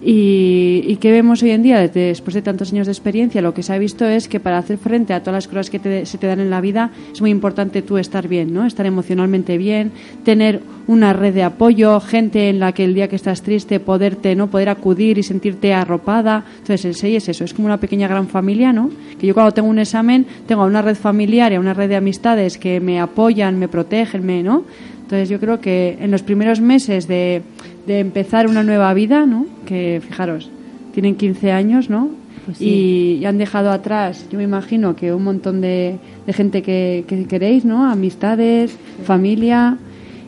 [0.02, 1.78] y, y ¿qué vemos hoy en día?
[1.80, 4.58] Desde- Después de tantos años de experiencia, lo que se ha visto es que para
[4.58, 7.20] hacer frente a todas las cosas que te- se te dan en la vida es
[7.20, 8.66] muy importante tú estar bien, ¿no?
[8.66, 9.92] Estar emocionalmente bien,
[10.24, 14.36] tener una red de apoyo, gente en la que el día que estás triste poderte,
[14.36, 14.48] ¿no?
[14.48, 16.44] Poder acudir y sentirte arropada.
[16.58, 18.90] Entonces el es eso, es como una pequeña gran familia, ¿no?
[19.18, 22.58] Que yo cuando tengo un examen tengo una red familiar y una red de amistades
[22.58, 24.64] que me apoyan, me protegen, me, ¿no?
[25.06, 27.42] Entonces yo creo que en los primeros meses de,
[27.86, 29.46] de empezar una nueva vida, ¿no?
[29.64, 30.50] Que fijaros,
[30.94, 32.10] tienen 15 años, ¿no?
[32.44, 36.60] Pues y, y han dejado atrás, yo me imagino que un montón de, de gente
[36.60, 37.88] que, que queréis, ¿no?
[37.88, 39.78] Amistades, familia.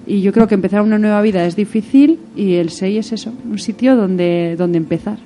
[0.07, 3.33] Y yo creo que empezar una nueva vida es difícil y el SEI es eso,
[3.51, 5.19] un sitio donde, donde empezar.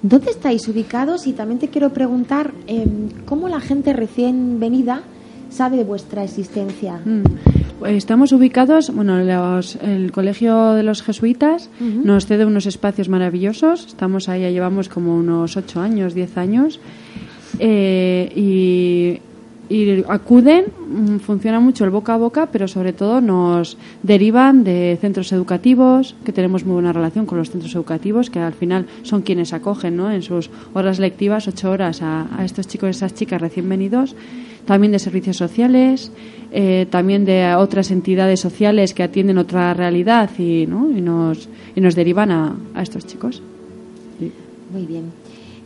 [0.00, 1.26] ¿Dónde estáis ubicados?
[1.26, 5.02] Y también te quiero preguntar em, cómo la gente recién venida
[5.50, 6.98] sabe de vuestra existencia.
[7.04, 7.24] Mm.
[7.86, 11.68] Estamos ubicados, bueno, los- el Colegio de los Jesuitas
[12.04, 13.86] nos cede unos espacios maravillosos.
[13.86, 16.80] Estamos ahí, ya llevamos como unos ocho años, diez años.
[17.58, 23.76] Eh, y, y acuden, mm, funciona mucho el boca a boca, pero sobre todo nos
[24.02, 28.52] derivan de centros educativos, que tenemos muy buena relación con los centros educativos, que al
[28.54, 30.10] final son quienes acogen ¿no?
[30.10, 34.14] en sus horas lectivas, ocho horas, a, a estos chicos y esas chicas recién venidos.
[34.66, 36.12] También de servicios sociales,
[36.52, 40.90] eh, también de otras entidades sociales que atienden otra realidad y, ¿no?
[40.90, 43.42] y, nos, y nos derivan a, a estos chicos.
[44.72, 45.04] Muy bien.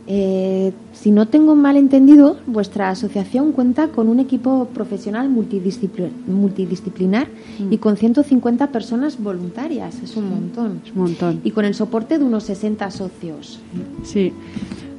[0.09, 7.27] Eh, si no tengo mal entendido, vuestra asociación cuenta con un equipo profesional multidiscipli- multidisciplinar
[7.59, 7.73] Mm.
[7.73, 10.01] y con 150 personas voluntarias.
[10.01, 10.79] Es un montón.
[10.85, 11.41] Es un montón.
[11.43, 13.59] Y con el soporte de unos 60 socios.
[14.03, 14.31] Sí.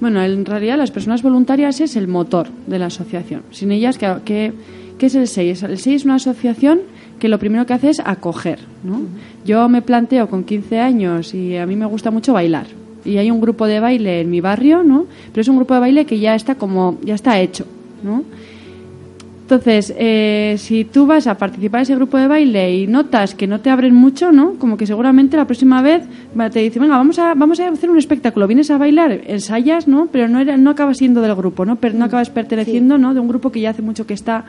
[0.00, 3.42] Bueno, en realidad las personas voluntarias es el motor de la asociación.
[3.50, 4.52] Sin ellas, ¿qué, qué,
[4.98, 5.50] qué es el SEI?
[5.50, 6.80] El SEI es una asociación
[7.18, 8.61] que lo primero que hace es acoger.
[8.84, 9.00] ¿no?
[9.44, 12.66] Yo me planteo con 15 años y a mí me gusta mucho bailar.
[13.04, 15.06] Y hay un grupo de baile en mi barrio, ¿no?
[15.32, 17.64] Pero es un grupo de baile que ya está como, ya está hecho,
[18.02, 18.24] ¿no?
[19.50, 23.46] Entonces, eh, si tú vas a participar en ese grupo de baile y notas que
[23.46, 24.56] no te abren mucho, ¿no?
[24.58, 26.02] Como que seguramente la próxima vez
[26.52, 28.46] te dicen, venga, vamos a, vamos a hacer un espectáculo.
[28.46, 30.08] Vienes a bailar, ensayas, ¿no?
[30.12, 31.76] Pero no, era, no acabas siendo del grupo, ¿no?
[31.76, 33.14] Pero no acabas perteneciendo, ¿no?
[33.14, 34.44] De un grupo que ya hace mucho que está.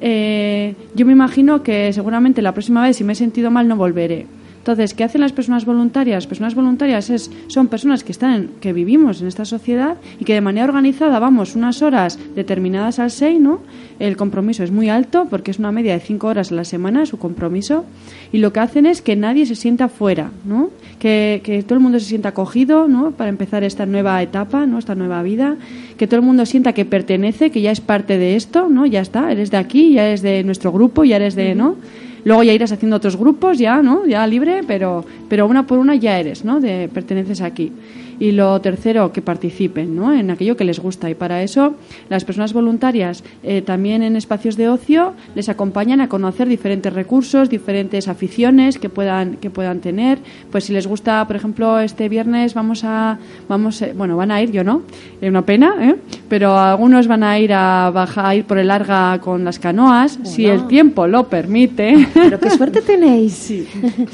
[0.00, 3.76] Eh, yo me imagino que seguramente la próxima vez, si me he sentido mal, no
[3.76, 4.24] volveré.
[4.60, 6.16] Entonces, ¿qué hacen las personas voluntarias?
[6.16, 10.34] Las personas voluntarias es, son personas que están, que vivimos en esta sociedad y que
[10.34, 13.60] de manera organizada vamos unas horas determinadas al SEI, ¿no?
[13.98, 17.06] El compromiso es muy alto porque es una media de cinco horas a la semana
[17.06, 17.86] su compromiso
[18.32, 20.68] y lo que hacen es que nadie se sienta fuera, ¿no?
[20.98, 23.12] Que, que todo el mundo se sienta acogido, ¿no?
[23.12, 24.78] Para empezar esta nueva etapa, ¿no?
[24.78, 25.56] Esta nueva vida,
[25.96, 28.84] que todo el mundo sienta que pertenece, que ya es parte de esto, ¿no?
[28.84, 31.76] Ya está, eres de aquí, ya eres de nuestro grupo, ya eres de, ¿no?
[32.24, 34.06] Luego ya irás haciendo otros grupos, ya, ¿no?
[34.06, 36.60] Ya libre, pero, pero una por una ya eres, ¿no?
[36.60, 37.72] De perteneces aquí.
[38.20, 40.14] Y lo tercero, que participen, ¿no?
[40.14, 41.10] En aquello que les gusta.
[41.10, 41.74] Y para eso,
[42.08, 47.48] las personas voluntarias eh, también en espacios de ocio les acompañan a conocer diferentes recursos,
[47.48, 50.18] diferentes aficiones que puedan, que puedan tener.
[50.52, 54.42] Pues si les gusta, por ejemplo, este viernes vamos a, vamos, eh, bueno, van a
[54.42, 54.82] ir, yo no,
[55.20, 55.96] es una pena, ¿eh?
[56.28, 60.18] Pero algunos van a ir a bajar, a ir por el Arga con las canoas,
[60.24, 62.06] si el tiempo lo permite.
[62.12, 63.30] Pero qué suerte tenéis.
[63.40, 63.66] Sí,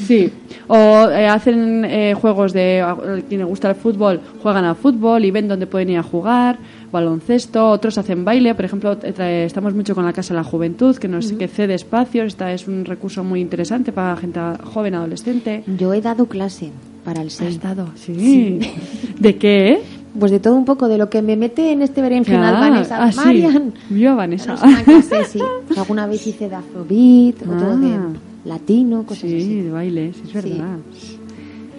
[0.06, 0.32] sí.
[0.68, 2.84] O eh, hacen eh, juegos de
[3.28, 6.58] quien le gusta el fútbol, juegan al fútbol y ven dónde pueden ir a jugar,
[6.92, 10.44] baloncesto, otros hacen baile, por ejemplo, eh, trae- estamos mucho con la Casa de la
[10.44, 14.94] Juventud, que nos que cede espacios, esta es un recurso muy interesante para gente joven,
[14.94, 15.64] adolescente.
[15.78, 16.70] Yo he dado clase
[17.04, 17.58] para el ¿Has SEI.
[17.58, 17.88] dado?
[17.96, 18.58] Sí.
[19.18, 19.80] ¿De qué?
[20.18, 23.02] Pues de todo un poco, de lo que me mete en este berenjenal Ah, Vanessa.
[23.04, 23.18] ah, sí.
[23.18, 23.74] Marian.
[23.90, 24.54] Yo a Vanessa.
[24.54, 25.40] Es una clase, sí.
[25.76, 28.08] Alguna vez hice de afrobeat, otro de Ah.
[28.46, 29.60] latino, cosas Sí, así.
[29.60, 30.50] de baile, sí, es Sí.
[30.50, 30.76] verdad.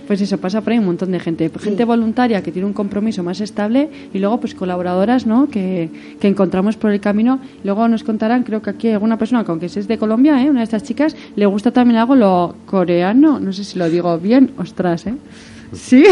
[0.07, 1.51] Pues eso, pasa por ahí un montón de gente.
[1.59, 5.49] Gente voluntaria que tiene un compromiso más estable y luego pues colaboradoras, ¿no?
[5.49, 5.89] Que,
[6.19, 7.39] que encontramos por el camino.
[7.63, 10.49] Luego nos contarán, creo que aquí hay alguna persona, que aunque es de Colombia, ¿eh?
[10.49, 13.39] Una de estas chicas, le gusta también algo lo coreano.
[13.39, 14.51] No sé si lo digo bien.
[14.57, 15.15] Ostras, ¿eh?
[15.73, 16.03] Sí.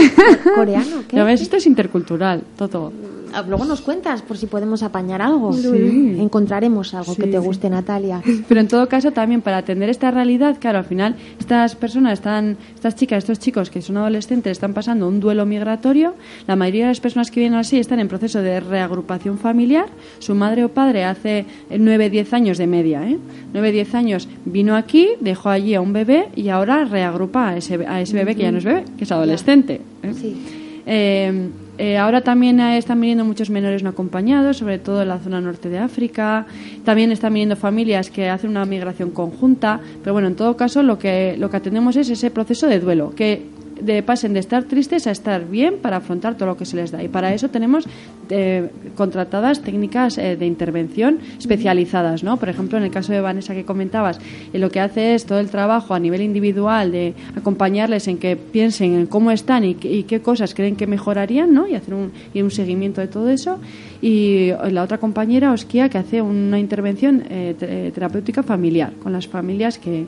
[0.56, 1.04] ¿Coreano?
[1.08, 1.16] ¿Qué?
[1.16, 2.92] Ya ves, esto es intercultural, todo.
[3.36, 5.52] Ah, Luego nos cuentas por si podemos apañar algo.
[5.52, 6.16] Sí.
[6.20, 7.46] Encontraremos algo que te sí.
[7.46, 8.22] guste, Natalia.
[8.48, 12.58] Pero en todo caso también para atender esta realidad, claro, al final estas personas están,
[12.74, 16.16] estas chicas, estos chicos que son adolescentes están pasando un duelo migratorio.
[16.48, 19.88] La mayoría de las personas que vienen así están en proceso de reagrupación familiar.
[20.20, 23.18] Su madre o padre hace 9-10 años de media, ¿eh?
[23.54, 28.00] 9-10 años vino aquí, dejó allí a un bebé y ahora reagrupa a ese, a
[28.00, 29.82] ese bebé que ya no es bebé, que es adolescente.
[30.04, 30.14] ¿eh?
[30.14, 30.38] Sí.
[30.86, 35.42] Eh, eh, ahora también están viniendo muchos menores no acompañados, sobre todo en la zona
[35.42, 36.46] norte de África.
[36.84, 39.80] También están viniendo familias que hacen una migración conjunta.
[40.02, 43.14] Pero bueno, en todo caso, lo que, lo que atendemos es ese proceso de duelo,
[43.16, 46.76] que de, pasen de estar tristes a estar bien para afrontar todo lo que se
[46.76, 47.04] les da.
[47.04, 47.86] Y para eso tenemos
[48.30, 52.38] eh, contratadas técnicas eh, de intervención especializadas, ¿no?
[52.38, 54.20] Por ejemplo, en el caso de Vanessa que comentabas,
[54.54, 58.36] eh, lo que hace es todo el trabajo a nivel individual de acompañarles en que
[58.36, 61.68] piensen en cómo están y, y qué cosas creen que mejorarían, ¿no?
[61.68, 63.60] Y hacer un, y un seguimiento de todo eso.
[64.02, 69.28] Y la otra compañera, Osquia, que hace una intervención eh, te- terapéutica familiar con las
[69.28, 70.06] familias que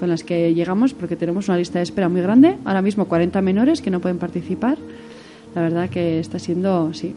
[0.00, 2.56] con las que llegamos porque tenemos una lista de espera muy grande.
[2.64, 4.78] Ahora mismo 40 menores que no pueden participar.
[5.54, 7.14] La verdad que está siendo, sí.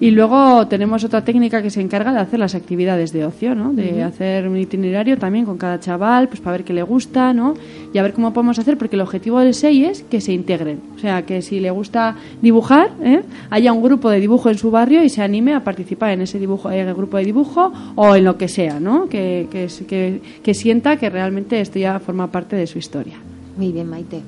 [0.00, 3.74] Y luego tenemos otra técnica que se encarga de hacer las actividades de ocio, ¿no?
[3.74, 7.52] De hacer un itinerario también con cada chaval, pues para ver qué le gusta, ¿no?
[7.92, 10.80] Y a ver cómo podemos hacer, porque el objetivo del SEI es que se integren.
[10.96, 13.20] O sea, que si le gusta dibujar, ¿eh?
[13.50, 16.38] haya un grupo de dibujo en su barrio y se anime a participar en ese
[16.38, 19.06] dibujo, en el grupo de dibujo o en lo que sea, ¿no?
[19.06, 23.18] Que, que, que, que sienta que realmente esto ya forma parte de su historia.
[23.58, 24.22] Muy bien, Maite.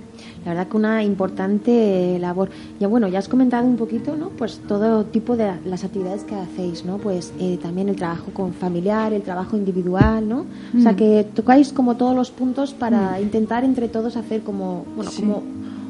[0.45, 2.49] La verdad que una importante labor.
[2.81, 4.31] Ya bueno, ya has comentado un poquito, ¿no?
[4.31, 6.99] Pues todo tipo de las actividades que hacéis, ¿no?
[6.99, 10.47] Pues eh, también el trabajo con familiar, el trabajo individual, ¿no?
[10.77, 10.97] O sea Mm.
[10.97, 15.43] que tocáis como todos los puntos para intentar entre todos hacer como, bueno, como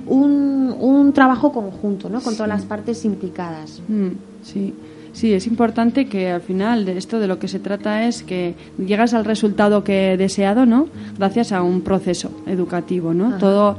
[0.07, 2.20] un, un trabajo conjunto, ¿no?
[2.20, 3.80] Con todas las partes implicadas.
[3.88, 4.09] Mm,
[4.42, 4.74] sí.
[5.14, 8.55] Sí, es importante que al final de esto de lo que se trata es que
[8.78, 10.86] llegas al resultado que deseado, ¿no?
[11.18, 13.26] Gracias a un proceso educativo, ¿no?
[13.26, 13.38] Ajá.
[13.38, 13.76] Todo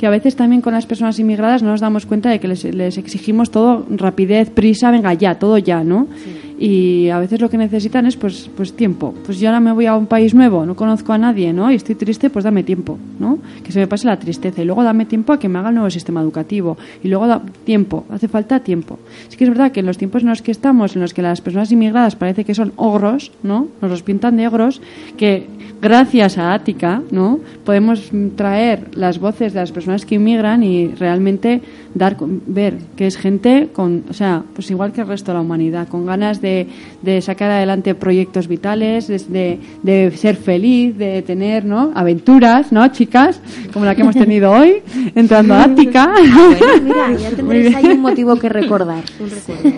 [0.00, 2.64] que a veces también con las personas inmigradas no nos damos cuenta de que les,
[2.64, 6.08] les exigimos todo rapidez, prisa, venga ya, todo ya, ¿no?
[6.58, 9.12] Y a veces lo que necesitan es pues pues tiempo.
[9.26, 11.70] Pues yo ahora me voy a un país nuevo, no conozco a nadie, ¿no?
[11.70, 13.40] Y estoy triste, pues dame tiempo, ¿no?
[13.62, 15.74] Que se me pase la tristeza y luego dame tiempo a que me haga el
[15.74, 18.98] nuevo sistema educativo y luego da tiempo, hace falta tiempo.
[19.28, 21.20] Sí que es verdad que en los tiempos en los que estamos, en los que
[21.20, 23.68] las personas inmigradas parece que son ogros, ¿no?
[23.82, 24.80] Nos los pintan de ogros,
[25.18, 25.46] que
[25.82, 27.40] gracias a Ática, ¿no?
[27.64, 31.62] Podemos traer las voces de las personas que inmigran y realmente
[31.94, 32.16] dar
[32.46, 35.88] ver que es gente con, o sea, pues igual que el resto de la humanidad,
[35.88, 36.66] con ganas de,
[37.02, 41.92] de sacar adelante proyectos vitales, de, de- ser feliz, de tener, ¿no?
[41.94, 43.40] Aventuras, ¿no, chicas?
[43.72, 44.82] Como la que hemos tenido hoy,
[45.14, 46.12] entrando a Ática.
[46.14, 49.02] Bueno, mira, ya tendréis ahí un motivo que recordar.
[49.18, 49.30] Un.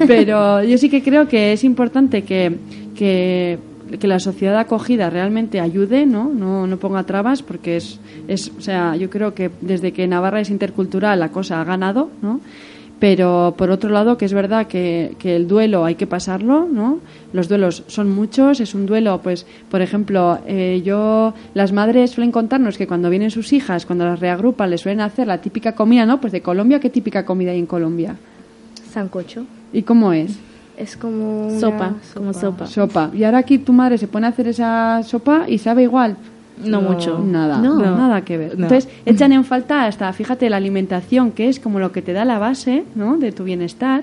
[0.06, 2.56] Pero yo sí que creo que es importante que,
[2.94, 3.58] que
[3.98, 6.30] que la sociedad acogida realmente ayude, ¿no?
[6.32, 10.40] No, no ponga trabas, porque es, es, o sea, yo creo que desde que Navarra
[10.40, 12.40] es intercultural la cosa ha ganado, ¿no?
[12.98, 17.00] Pero por otro lado, que es verdad que, que el duelo hay que pasarlo, ¿no?
[17.32, 22.30] Los duelos son muchos, es un duelo, pues, por ejemplo, eh, yo, las madres suelen
[22.30, 26.06] contarnos que cuando vienen sus hijas, cuando las reagrupan, les suelen hacer la típica comida,
[26.06, 26.20] ¿no?
[26.20, 28.14] Pues de Colombia, ¿qué típica comida hay en Colombia?
[28.92, 29.46] Sancocho.
[29.72, 30.38] ¿Y cómo es?
[30.82, 32.66] Es como una Sopa, como sopa.
[32.66, 33.10] Sopa.
[33.14, 36.16] Y ahora aquí tu madre se pone a hacer esa sopa y sabe igual.
[36.64, 37.18] No mucho.
[37.18, 37.76] Nada, No.
[37.78, 38.58] nada que ver.
[38.58, 38.64] No.
[38.66, 42.24] Entonces, echan en falta hasta, fíjate, la alimentación, que es como lo que te da
[42.24, 43.16] la base, ¿no?
[43.16, 44.02] De tu bienestar.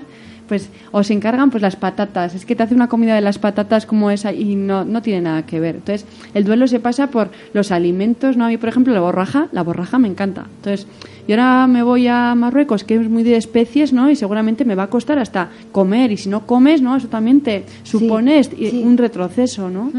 [0.50, 2.34] Pues, o se encargan pues las patatas.
[2.34, 5.20] Es que te hace una comida de las patatas como esa y no, no tiene
[5.20, 5.76] nada que ver.
[5.76, 8.46] Entonces, el duelo se pasa por los alimentos, ¿no?
[8.46, 10.46] A mí, por ejemplo, la borraja, la borraja me encanta.
[10.56, 10.88] Entonces,
[11.28, 14.10] yo ahora me voy a Marruecos, que es muy de especies, ¿no?
[14.10, 16.10] Y seguramente me va a costar hasta comer.
[16.10, 16.96] Y si no comes, ¿no?
[16.96, 18.52] Eso también te supone est-
[18.84, 19.92] un retroceso, ¿no?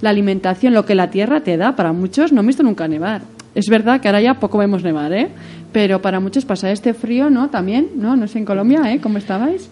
[0.00, 3.20] La alimentación, lo que la tierra te da, para muchos no he visto nunca nevar.
[3.54, 5.28] Es verdad que ahora ya poco vemos nevar, ¿eh?
[5.72, 7.48] Pero para muchos pasar este frío, ¿no?
[7.50, 8.16] También, ¿no?
[8.16, 9.00] No sé en Colombia, ¿eh?
[9.02, 9.68] ¿Cómo estabais?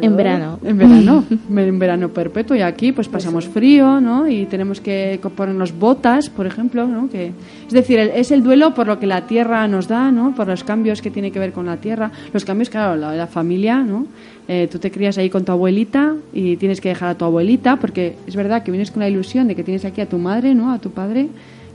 [0.00, 0.58] En verano.
[0.64, 1.24] En verano,
[1.56, 4.26] en verano perpetuo y aquí pues pasamos frío, ¿no?
[4.28, 7.08] Y tenemos que ponernos botas, por ejemplo, ¿no?
[7.08, 7.32] Que,
[7.66, 10.34] es decir, el- es el duelo por lo que la tierra nos da, ¿no?
[10.34, 12.10] Por los cambios que tiene que ver con la tierra.
[12.32, 14.06] Los cambios, claro, la, la familia, ¿no?
[14.48, 17.76] Eh, tú te crías ahí con tu abuelita y tienes que dejar a tu abuelita
[17.76, 20.54] porque es verdad que vienes con la ilusión de que tienes aquí a tu madre,
[20.54, 20.72] ¿no?
[20.72, 21.28] A tu padre,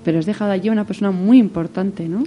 [0.03, 2.23] pero has dejado allí a una persona muy importante, ¿no?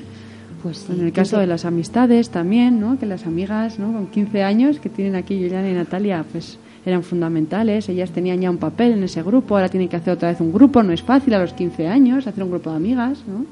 [0.63, 2.97] Pues En el caso de las amistades también, ¿no?
[2.99, 3.93] Que las amigas, ¿no?
[3.93, 7.89] Con 15 años que tienen aquí Juliana y Natalia, pues eran fundamentales.
[7.89, 10.53] Ellas tenían ya un papel en ese grupo, ahora tienen que hacer otra vez un
[10.53, 10.83] grupo.
[10.85, 13.45] No es fácil a los 15 años hacer un grupo de amigas, ¿no?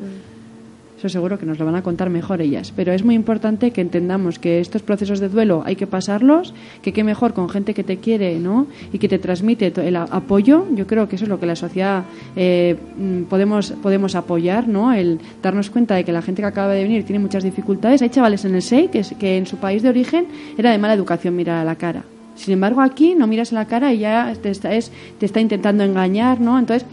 [1.01, 2.75] Eso seguro que nos lo van a contar mejor ellas.
[2.77, 6.93] Pero es muy importante que entendamos que estos procesos de duelo hay que pasarlos, que
[6.93, 8.67] qué mejor con gente que te quiere, ¿no?
[8.93, 10.67] Y que te transmite el apoyo.
[10.75, 12.05] Yo creo que eso es lo que la sociedad
[12.37, 14.93] eh, mm, podemos, podemos apoyar, ¿no?
[14.93, 18.03] El darnos cuenta de que la gente que acaba de venir tiene muchas dificultades.
[18.03, 20.27] Hay chavales en el SEI que, es- que en su país de origen
[20.59, 22.05] era de mala educación mirar a la cara.
[22.35, 25.41] Sin embargo, aquí no miras a la cara y ya te está, es, te está
[25.41, 26.59] intentando engañar, ¿no?
[26.59, 26.87] Entonces,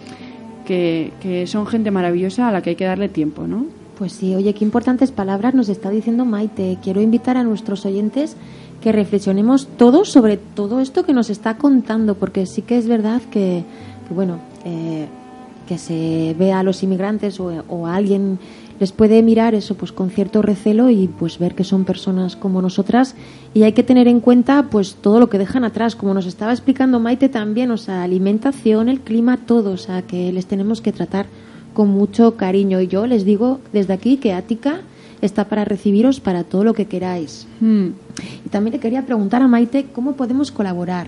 [0.65, 3.65] que, que son gente maravillosa a la que hay que darle tiempo, ¿no?
[3.97, 6.77] Pues sí, oye, qué importantes palabras nos está diciendo Maite.
[6.83, 8.37] Quiero invitar a nuestros oyentes
[8.81, 13.21] que reflexionemos todos sobre todo esto que nos está contando, porque sí que es verdad
[13.31, 13.63] que,
[14.07, 15.07] que, bueno, eh,
[15.67, 18.37] que se ve a los inmigrantes o, o a alguien
[18.79, 22.61] les puede mirar eso pues con cierto recelo y pues ver que son personas como
[22.61, 23.15] nosotras.
[23.55, 25.95] Y hay que tener en cuenta pues todo lo que dejan atrás.
[25.95, 29.71] Como nos estaba explicando Maite también o sea alimentación el clima todo.
[29.71, 31.25] O sea que les tenemos que tratar
[31.77, 34.81] con mucho cariño y yo les digo desde aquí que Ática
[35.21, 37.89] está para recibiros para todo lo que queráis Hmm.
[38.45, 41.07] y también le quería preguntar a Maite cómo podemos colaborar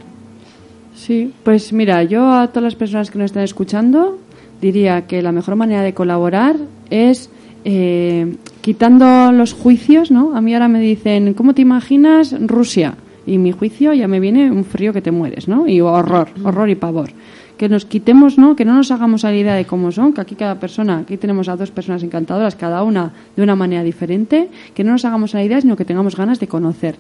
[0.96, 4.20] Sí, pues mira, yo a todas las personas que nos están escuchando
[4.62, 6.58] diría que la mejor manera de colaborar
[6.92, 7.30] es
[7.66, 10.36] eh, quitando los juicios, ¿no?
[10.36, 12.96] A mí ahora me dicen, ¿cómo te imaginas Rusia?
[13.26, 15.68] Y mi juicio ya me viene un frío que te mueres, ¿no?
[15.68, 17.10] Y horror, horror y pavor.
[17.60, 18.56] Que nos quitemos, ¿no?
[18.56, 21.18] Que no nos hagamos a la idea de cómo son, que aquí cada persona, aquí
[21.18, 25.34] tenemos a dos personas encantadoras, cada una de una manera diferente, que no nos hagamos
[25.34, 26.96] la idea, sino que tengamos ganas de conocer.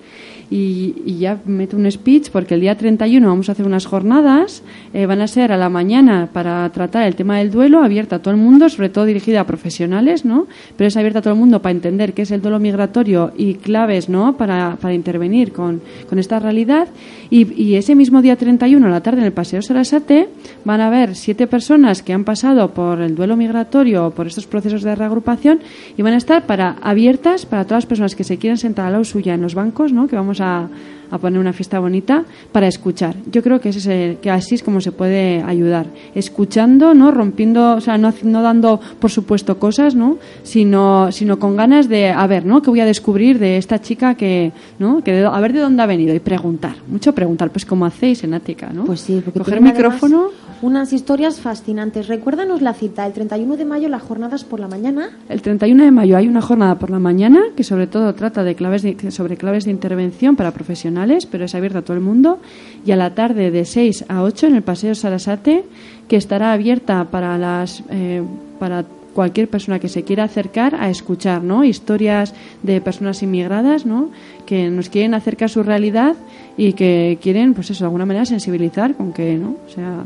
[0.51, 4.61] Y, y ya meto un speech porque el día 31 vamos a hacer unas jornadas,
[4.93, 8.19] eh, van a ser a la mañana para tratar el tema del duelo, abierta a
[8.19, 10.47] todo el mundo, sobre todo dirigida a profesionales, ¿no?
[10.75, 13.53] Pero es abierta a todo el mundo para entender qué es el duelo migratorio y
[13.55, 14.35] claves, ¿no?
[14.35, 16.89] Para, para intervenir con, con esta realidad.
[17.29, 20.27] Y, y ese mismo día 31 a la tarde en el Paseo Sarasate
[20.65, 24.47] van a haber siete personas que han pasado por el duelo migratorio o por estos
[24.47, 25.59] procesos de reagrupación
[25.97, 28.93] y van a estar para abiertas para todas las personas que se quieran sentar al
[28.93, 30.07] lado suya en los bancos, ¿no?
[30.07, 30.69] Que vamos a,
[31.11, 33.15] a poner una fiesta bonita para escuchar.
[33.31, 37.11] Yo creo que ese es el- que así es como se puede ayudar, escuchando, no
[37.11, 40.17] rompiendo, o sea, no, no dando por supuesto cosas, ¿no?
[40.43, 42.61] Sino sino con ganas de a ver, ¿no?
[42.61, 45.03] Que voy a descubrir de esta chica que, ¿no?
[45.03, 48.23] Que de- a ver de dónde ha venido y preguntar, mucho preguntar, pues como hacéis
[48.23, 48.85] en Ática, ¿no?
[48.85, 50.27] Pues sí, porque coger micrófono.
[50.61, 52.07] unas historias fascinantes.
[52.09, 55.09] Recuérdanos la cita, el 31 de mayo, las jornadas por la mañana.
[55.29, 58.55] El 31 de mayo hay una jornada por la mañana que sobre todo trata de
[58.55, 60.89] claves de- sobre claves de intervención para profesionales,
[61.29, 62.39] pero es abierta a todo el mundo.
[62.85, 65.63] Y a la tarde de 6 a 8 en el Paseo Sarasate,
[66.07, 68.23] que estará abierta para las eh,
[68.59, 71.63] para cualquier persona que se quiera acercar a escuchar, ¿no?
[71.63, 72.33] Historias
[72.63, 74.11] de personas inmigradas, ¿no?
[74.45, 76.15] Que nos quieren acercar su realidad
[76.57, 79.57] y que quieren, pues eso, de alguna manera sensibilizar con que, ¿no?
[79.67, 80.05] O sea,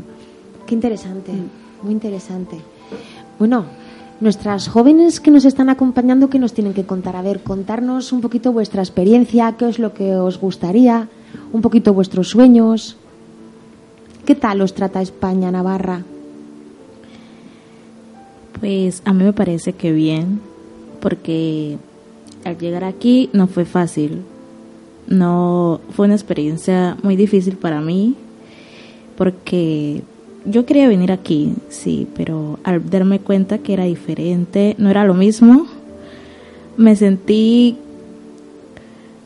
[0.66, 1.32] Qué interesante,
[1.82, 2.56] muy interesante.
[3.38, 3.66] Bueno,
[4.20, 7.16] nuestras jóvenes que nos están acompañando, ¿qué nos tienen que contar?
[7.16, 11.08] A ver, contarnos un poquito vuestra experiencia, qué es lo que os gustaría,
[11.52, 12.96] un poquito vuestros sueños.
[14.24, 16.04] ¿Qué tal os trata España, Navarra?
[18.60, 20.40] Pues a mí me parece que bien,
[21.00, 21.76] porque
[22.44, 24.22] al llegar aquí no fue fácil.
[25.06, 28.14] No fue una experiencia muy difícil para mí,
[29.16, 30.02] porque
[30.44, 35.14] yo quería venir aquí, sí, pero al darme cuenta que era diferente, no era lo
[35.14, 35.66] mismo,
[36.76, 37.78] me sentí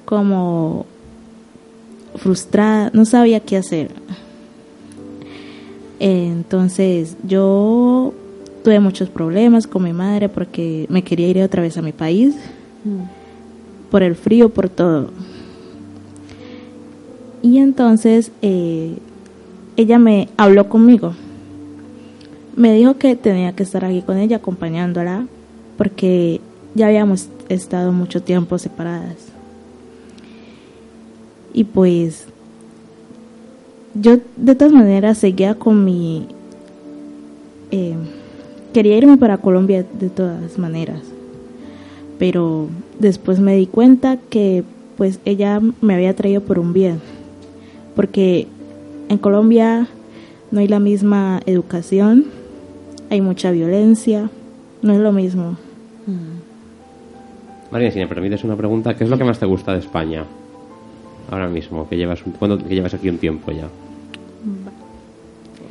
[0.05, 0.87] como
[2.16, 3.91] frustrada, no sabía qué hacer.
[6.01, 8.14] Entonces yo
[8.62, 12.37] tuve muchos problemas con mi madre porque me quería ir otra vez a mi país,
[13.91, 15.11] por el frío, por todo.
[17.43, 18.95] Y entonces eh,
[19.79, 21.14] ella me habló conmigo.
[22.57, 25.26] Me dijo que tenía que estar aquí con ella acompañándola
[25.76, 26.41] porque
[26.74, 29.14] ya habíamos estado mucho tiempo separadas.
[31.55, 32.26] Y pues
[33.95, 36.26] yo de todas maneras seguía con mi...
[37.70, 37.95] eh,
[38.74, 41.03] quería irme para Colombia de todas maneras.
[42.18, 42.66] Pero
[42.99, 44.64] después me di cuenta que
[44.97, 47.01] pues ella me había traído por un bien.
[47.95, 48.49] Porque
[49.09, 49.87] en Colombia
[50.51, 52.27] no hay la misma educación,
[53.11, 54.31] hay mucha violencia,
[54.83, 55.57] no es lo mismo.
[57.71, 60.25] María, si me permites una pregunta, ¿qué es lo que más te gusta de España?
[61.31, 63.69] Ahora mismo, que llevas, un, cuando, que llevas aquí un tiempo ya.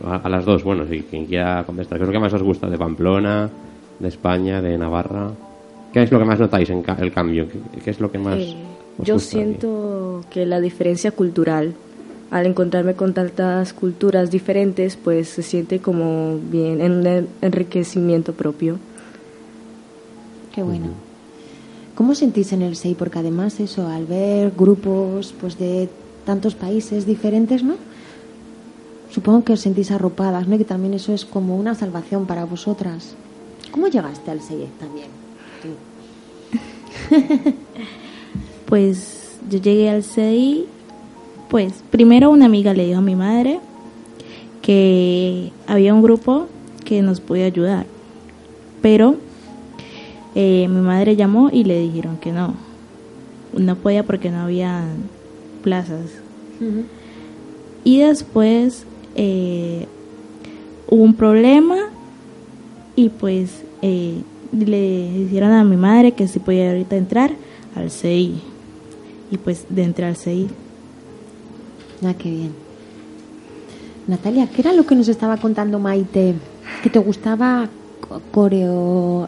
[0.06, 1.98] A, a las dos, bueno, si quien quiera contestar.
[1.98, 3.50] ¿Qué es lo que más os gusta de Pamplona,
[4.00, 5.32] de España, de Navarra?
[5.92, 7.48] ¿Qué es lo que más notáis en ca- el cambio?
[7.50, 8.56] ¿Qué, qué es lo que más Eh,
[9.00, 9.44] os yo gusta aquí?
[9.48, 11.74] siento que la diferencia cultural,
[12.32, 18.34] al encontrarme con tantas culturas diferentes, pues se siente como bien, en un en- enriquecimiento
[18.34, 18.78] propio.
[20.54, 20.88] Qué bueno.
[21.96, 22.96] ¿Cómo sentís en el SEI?
[22.96, 25.90] Porque además eso, al ver grupos pues de
[26.26, 27.76] tantos países diferentes, ¿no?
[29.10, 30.56] Supongo que os sentís arropadas, ¿no?
[30.56, 33.16] Y que también eso es como una salvación para vosotras.
[33.72, 35.08] ¿Cómo llegaste al SEI también?
[38.66, 40.66] Pues yo llegué al CDI,
[41.50, 43.60] pues primero una amiga le dijo a mi madre
[44.62, 46.48] que había un grupo
[46.84, 47.86] que nos podía ayudar,
[48.82, 49.16] pero
[50.36, 52.54] eh, mi madre llamó y le dijeron que no,
[53.58, 54.84] no podía porque no había
[55.64, 56.12] plazas.
[57.84, 58.86] Y después
[59.16, 59.86] eh,
[60.90, 61.78] hubo un problema
[62.96, 64.22] y pues eh,
[64.52, 67.32] le dijeron a mi madre que si podía ahorita entrar
[67.76, 68.42] al CI.
[69.32, 70.48] Y pues de entrar al CI.
[72.04, 72.52] Ah, qué bien.
[74.08, 76.36] Natalia, ¿qué era lo que nos estaba contando Maite?
[76.84, 77.68] Que te gustaba
[78.08, 79.28] co- coreo...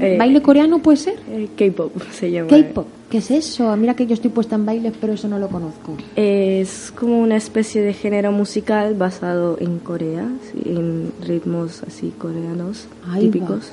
[0.00, 1.18] Eh, ¿Baile coreano puede ser?
[1.28, 2.48] Eh, K-pop se llama.
[2.48, 2.86] K-pop.
[3.10, 3.76] ¿Qué es eso?
[3.76, 5.92] Mira que yo estoy puesta en bailes, pero eso no lo conozco.
[6.16, 10.28] Es como una especie de género musical basado en Corea,
[10.64, 13.32] en ritmos así coreanos Ahí va.
[13.32, 13.66] típicos.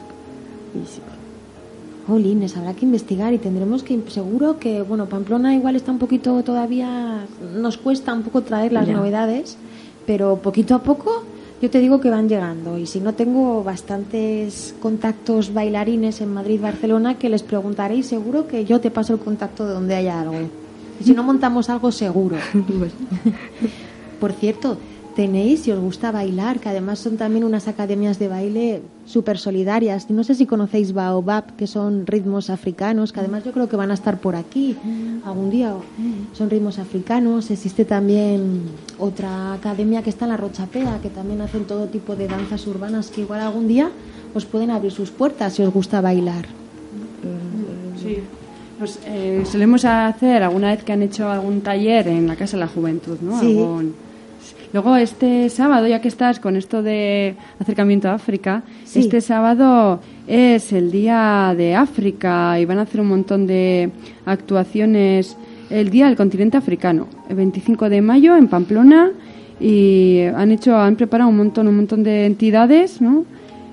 [0.75, 1.01] Y sí.
[2.07, 6.43] Jolines, habrá que investigar y tendremos que, seguro que, bueno, Pamplona igual está un poquito
[6.43, 7.25] todavía,
[7.55, 8.93] nos cuesta un poco traer las Ya.
[8.93, 9.57] novedades,
[10.05, 11.23] pero poquito a poco
[11.61, 12.77] yo te digo que van llegando.
[12.77, 18.47] Y si no, tengo bastantes contactos bailarines en Madrid, Barcelona, que les preguntaré y seguro
[18.47, 20.35] que yo te paso el contacto de donde haya algo.
[20.99, 22.35] Y si no montamos algo, seguro.
[24.19, 24.77] Por cierto,
[25.15, 30.09] tenéis, si os gusta bailar, que además son también unas academias de baile súper solidarias.
[30.09, 33.91] No sé si conocéis Baobab, que son ritmos africanos, que además yo creo que van
[33.91, 34.75] a estar por aquí
[35.25, 35.73] algún día.
[36.33, 37.51] Son ritmos africanos.
[37.51, 38.61] Existe también
[38.97, 43.09] otra academia que está en la Rochapea, que también hacen todo tipo de danzas urbanas,
[43.09, 43.91] que igual algún día
[44.33, 46.45] os pueden abrir sus puertas si os gusta bailar.
[48.01, 48.17] Sí.
[48.79, 52.61] Pues, eh, solemos hacer alguna vez que han hecho algún taller en la Casa de
[52.61, 53.39] la Juventud, ¿no?
[53.39, 53.57] Sí.
[53.59, 53.93] Algún-
[54.73, 59.01] Luego este sábado, ya que estás con esto de acercamiento a África, Sí.
[59.01, 63.91] este sábado es el día de África y van a hacer un montón de
[64.25, 65.37] actuaciones
[65.69, 69.11] el día del continente africano, el 25 de mayo en Pamplona
[69.59, 73.25] y han hecho, han preparado un montón, un montón de entidades, ¿no?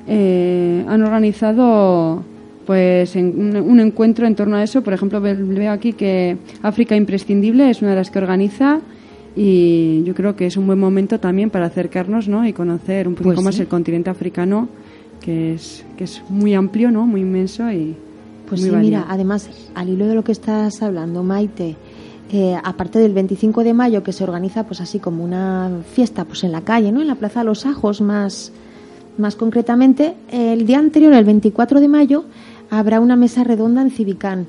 [0.07, 2.23] Eh, han organizado
[2.67, 4.83] pues en- un, un encuentro en torno a eso.
[4.83, 8.81] Por ejemplo, ve- veo aquí que África Imprescindible es una de las que organiza
[9.37, 12.47] y yo creo que es un buen momento también para acercarnos ¿no?
[12.47, 13.63] y conocer un poquito Pues más sí.
[13.63, 14.69] el continente africano,
[15.21, 17.07] que es, que es muy amplio, ¿no?
[17.07, 17.95] muy inmenso y
[18.49, 21.77] Pues muy sí, mira, además, al hilo de lo que estás hablando, Maite,
[22.33, 26.45] eh, aparte del 25 de mayo que se organiza pues así como una fiesta pues
[26.45, 27.01] en la calle, ¿no?
[27.01, 28.53] En la Plaza de los Ajos más,
[29.19, 32.25] más concretamente, el día anterior, el 24 de mayo,
[32.71, 34.47] habrá una mesa redonda en Civicán.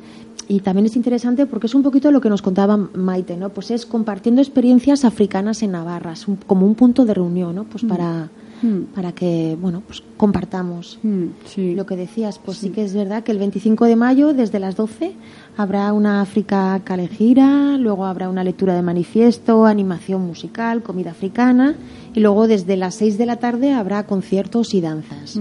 [0.51, 3.49] Y también es interesante porque es un poquito lo que nos contaba Maite, ¿no?
[3.49, 7.63] Pues es compartiendo experiencias africanas en Navarra, es un- como un punto de reunión, ¿no?
[7.63, 8.29] Pues para,
[8.61, 8.93] Mm.
[8.93, 10.99] para que, bueno, pues compartamos.
[11.03, 11.73] Mm, sí.
[11.73, 12.69] Lo que decías, pues sí.
[12.69, 15.13] que es verdad que el 25 de mayo, desde las 12,
[15.57, 21.75] habrá una África calejira, luego habrá una lectura de manifiesto, animación musical, comida africana,
[22.13, 25.39] y luego desde las 6 de la tarde habrá conciertos y danzas.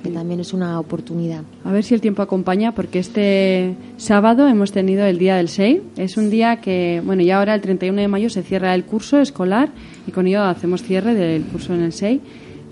[0.00, 1.42] Sea que también es una oportunidad.
[1.64, 5.82] A ver si el tiempo acompaña, porque este sábado hemos tenido el Día del SEI.
[5.96, 9.20] Es un día que, bueno, ya ahora el 31 de mayo se cierra el curso
[9.20, 9.68] escolar
[10.06, 12.20] y con ello hacemos cierre del curso en el SEI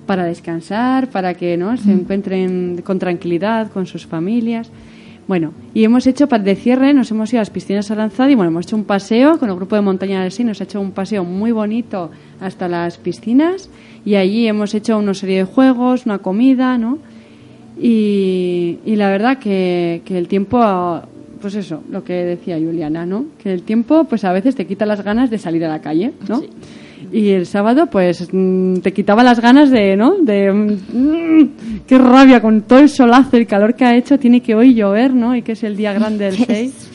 [0.06, 1.76] para descansar, para que ¿no?
[1.76, 4.70] se encuentren con tranquilidad con sus familias.
[5.26, 8.64] Bueno, y hemos hecho, de cierre, nos hemos ido a las piscinas Aranzadi, bueno, hemos
[8.64, 11.22] hecho un paseo con el grupo de montaña del SEI, nos ha hecho un paseo
[11.24, 12.10] muy bonito
[12.40, 13.68] hasta las piscinas
[14.06, 16.98] y allí hemos hecho una serie de juegos, una comida, ¿no?
[17.80, 20.60] Y, y la verdad que, que el tiempo,
[21.40, 23.26] pues eso, lo que decía Juliana, ¿no?
[23.42, 26.12] Que el tiempo, pues a veces te quita las ganas de salir a la calle,
[26.28, 26.42] ¿no?
[27.12, 30.16] Y el sábado, pues mm, te quitaba las ganas de, ¿no?
[30.20, 34.54] De, mm, qué rabia, con todo el solazo, el calor que ha hecho, tiene que
[34.54, 35.34] hoy llover, ¿no?
[35.34, 36.90] Y que es el día grande del 6.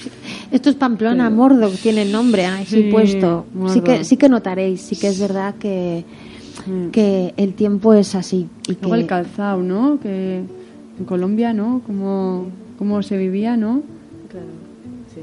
[0.51, 3.45] Esto es Pamplona, Mordo, que tiene el nombre ahí Sí, puesto.
[3.69, 6.03] Sí que, sí que notaréis, sí que es verdad que,
[6.91, 8.47] que el tiempo es así.
[8.67, 9.99] Y Luego el calzado, ¿no?
[9.99, 10.43] Que
[10.99, 11.81] en Colombia, ¿no?
[11.85, 13.81] Cómo, cómo se vivía, ¿no?
[14.29, 14.45] Claro,
[15.13, 15.21] sí.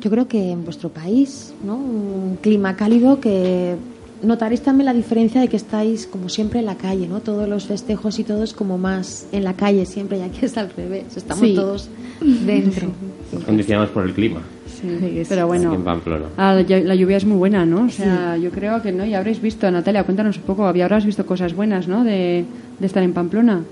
[0.00, 1.76] yo creo que en vuestro país, ¿no?
[1.76, 3.76] Un clima cálido que
[4.22, 7.20] notaréis también la diferencia de que estáis como siempre en la calle, ¿no?
[7.20, 10.56] Todos los festejos y todo es como más en la calle siempre y aquí es
[10.58, 11.54] al revés, estamos Sí.
[11.54, 11.88] todos
[12.20, 12.88] dentro.
[13.46, 14.40] Condicionados por el clima.
[14.80, 15.68] Sí, pero bueno.
[15.70, 16.26] Aquí en Pamplona.
[16.36, 17.86] La, ll- la lluvia es muy buena, ¿no?
[17.86, 21.04] O sea, yo creo que no, ya habréis visto, Natalia, cuéntanos un poco, ya habrás
[21.04, 22.04] visto cosas buenas, ¿no?
[22.04, 22.44] De,
[22.78, 23.64] de estar en Pamplona.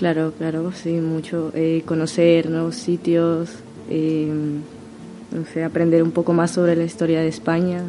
[0.00, 1.52] Claro, claro, sí, mucho.
[1.54, 3.50] Eh, conocer nuevos sitios,
[3.90, 4.32] eh,
[5.30, 7.82] no sé, aprender un poco más sobre la historia de España.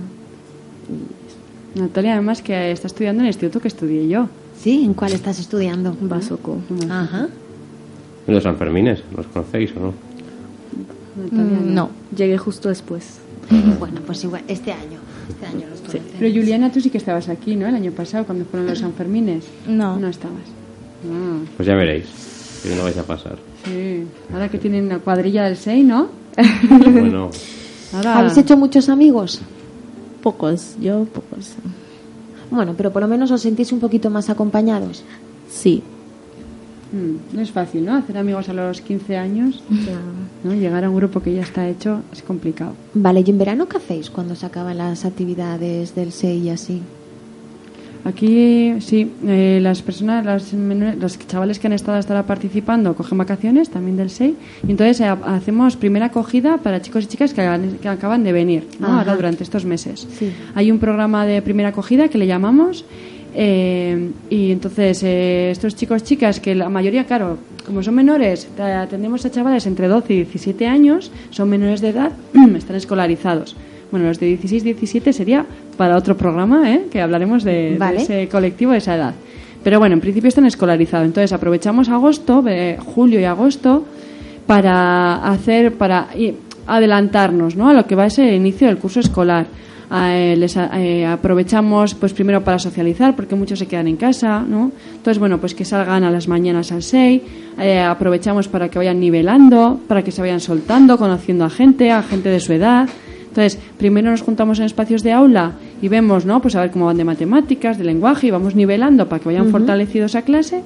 [1.74, 4.28] Natalia, además, que está estudiando en el instituto que estudié yo.
[4.59, 4.84] ¿Sí?
[4.84, 5.95] ¿En cuál estás estudiando?
[6.01, 6.57] Basoco.
[6.89, 7.30] Ajá.
[8.28, 9.93] Los Sanfermines, ¿los conocéis o no?
[11.16, 13.22] Natalia, no, llegué justo después.
[13.80, 14.99] Bueno, pues igual, este año.
[15.30, 16.12] Este año los conocemos.
[16.20, 17.68] Pero Juliana, tú sí que estabas aquí, ¿no?
[17.68, 19.45] El año pasado, cuando fueron los Sanfermines.
[19.66, 19.97] No.
[19.97, 20.61] No estabas.
[21.10, 22.06] Ah, Pues ya veréis.
[22.64, 23.38] Que no vais a pasar.
[23.66, 24.06] sí.
[24.32, 26.10] Ahora que tienen la cuadrilla del 6, ¿no?
[26.70, 27.30] Bueno,
[27.93, 28.20] Ahora...
[28.20, 29.41] ¿Habéis hecho muchos amigos?
[30.22, 31.56] Pocos, yo pocos.
[32.52, 35.04] Bueno, pero por lo menos os sentís un poquito más acompañados.
[35.49, 35.82] Sí.
[36.91, 37.95] Mm, no es fácil, ¿no?
[37.95, 39.64] Hacer amigos a los 15 años.
[40.43, 40.54] ¿no?
[40.54, 42.74] Llegar a un grupo que ya está hecho es complicado.
[42.93, 46.82] Vale, ¿y en verano qué hacéis cuando se acaban las actividades del SEI y así?
[48.04, 53.18] Aquí sí, eh, las personas, las los chavales que han estado hasta ahora participando cogen
[53.20, 54.36] vacaciones también del SEI
[54.68, 57.47] y entonces eh, hacemos primera acogida para chicos y chicas que,
[57.82, 58.88] que acaban de venir ¿no?
[58.99, 60.08] Ahora durante estos meses.
[60.18, 60.32] Sí.
[60.56, 62.86] Hay un programa de primera acogida que le llamamos
[63.36, 68.64] eh, y entonces eh, estos chicos chicas que la mayoría, claro, como son menores, te-
[68.64, 72.12] atendemos a chavales entre 12 y 17 años, son menores de edad,
[72.58, 73.56] están escolarizados.
[73.92, 75.46] Bueno, los de 16 17 sería
[75.78, 76.86] para otro programa, ¿eh?
[76.89, 79.14] que hablaremos de, ese colectivo de esa edad.
[79.64, 81.06] Pero bueno, en principio están escolarizados.
[81.06, 83.86] Entonces aprovechamos agosto, eh, julio y agosto,
[84.48, 86.08] para hacer, para
[86.68, 87.70] adelantarnos ¿no?
[87.70, 89.46] a lo que va a ser el inicio del curso escolar.
[89.94, 94.72] Eh, les eh, aprovechamos pues primero para socializar porque muchos se quedan en casa no
[94.89, 97.22] entonces bueno pues que salgan a las mañanas al 6
[97.60, 102.04] eh, aprovechamos para que vayan nivelando para que se vayan soltando conociendo a gente a
[102.04, 102.88] gente de su edad
[103.32, 106.41] entonces, primero nos juntamos en espacios de aula y vemos, ¿no?
[106.41, 109.51] Pues a ver cómo van de matemáticas, de lenguaje y vamos nivelando para que vayan
[109.51, 110.63] fortalecidos a clase.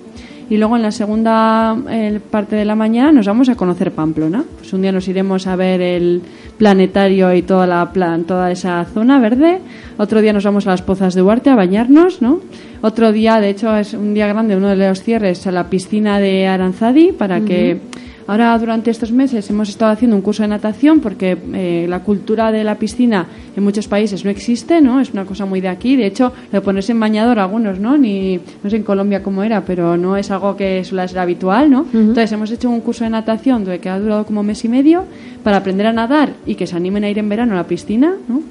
[0.50, 4.44] Y luego en la segunda eh, parte de la mañana nos vamos a conocer Pamplona.
[4.58, 6.24] Pues un día nos iremos a ver el
[6.58, 9.60] planetario y toda la plan, toda esa zona verde.
[9.98, 12.40] Otro día nos vamos a las pozas de Huarte a bañarnos, ¿no?
[12.82, 16.20] Otro día, de hecho, es un día grande, uno de los cierres a la piscina
[16.20, 17.80] de Aranzadi para que
[18.28, 22.52] Ahora, durante estos meses, hemos estado haciendo un curso de natación porque eh, la cultura
[22.52, 25.00] de la piscina en muchos países no existe, ¿no?
[25.00, 25.96] Es una cosa muy de aquí.
[25.96, 27.98] De hecho, lo de ponerse en bañador algunos, ¿no?
[27.98, 31.70] Ni, no sé en Colombia cómo era, pero no es algo que suele ser habitual,
[31.70, 31.86] ¿no?
[31.94, 35.06] Entonces, hemos hecho un curso de natación que ha durado como mes y medio
[35.44, 38.16] para aprender a nadar y que se animen a ir en verano a la piscina,
[38.28, 38.42] ¿no?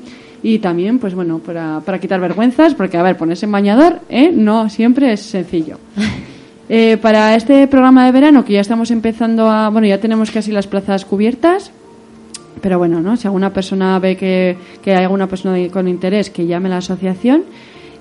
[0.44, 4.30] Y también, pues bueno, para, para quitar vergüenzas, porque, a ver, ponerse en bañador, ¿eh?
[4.32, 5.78] No siempre es sencillo.
[6.68, 9.68] Eh, para este programa de verano, que ya estamos empezando a.
[9.68, 11.70] Bueno, ya tenemos casi las plazas cubiertas.
[12.60, 13.16] Pero bueno, ¿no?
[13.16, 16.76] Si alguna persona ve que, que hay alguna persona con interés, que llame a la
[16.78, 17.44] asociación.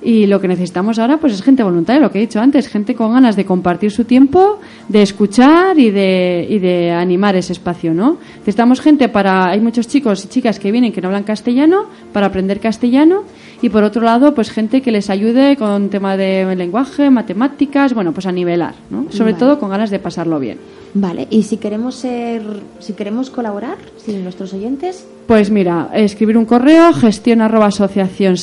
[0.03, 2.93] Y lo que necesitamos ahora pues es gente voluntaria, lo que he dicho antes, gente
[2.93, 7.93] con ganas de compartir su tiempo, de escuchar y de, y de animar ese espacio,
[7.93, 8.17] ¿no?
[8.39, 9.49] Necesitamos gente para...
[9.49, 13.23] Hay muchos chicos y chicas que vienen que no hablan castellano, para aprender castellano.
[13.61, 18.11] Y por otro lado, pues gente que les ayude con tema de lenguaje, matemáticas, bueno,
[18.11, 19.05] pues a nivelar, ¿no?
[19.09, 19.39] Sobre Vale.
[19.39, 20.57] todo con ganas de pasarlo bien.
[20.95, 22.43] Vale, y si queremos ser,
[22.79, 28.35] si queremos colaborar, si nuestros oyentes, Pues mira, escribir un correo, gestión arroba asociación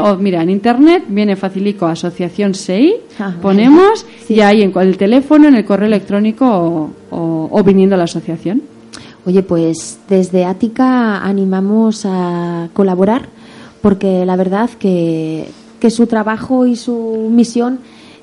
[0.00, 4.34] o mira, en internet viene facilico asociación SEI, Ah, ponemos sí.
[4.34, 8.04] y ahí en el teléfono, en el correo electrónico o, o- o viniendo a la
[8.04, 8.62] asociación.
[9.26, 13.28] Oye, pues desde Ática animamos a colaborar
[13.82, 15.48] porque la verdad que,
[15.80, 17.80] que su trabajo y su misión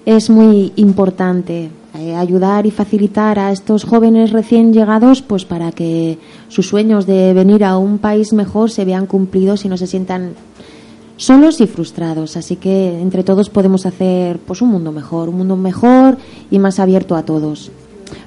[0.07, 1.69] es muy importante.
[1.99, 6.17] Eh, ayudar y facilitar a estos jóvenes recién llegados pues para que
[6.49, 10.33] sus sueños de venir a un país mejor se vean cumplidos y no se sientan
[11.17, 12.35] solos y frustrados.
[12.37, 16.17] Así que entre todos podemos hacer pues un mundo mejor, un mundo mejor
[16.51, 17.71] y más abierto a todos.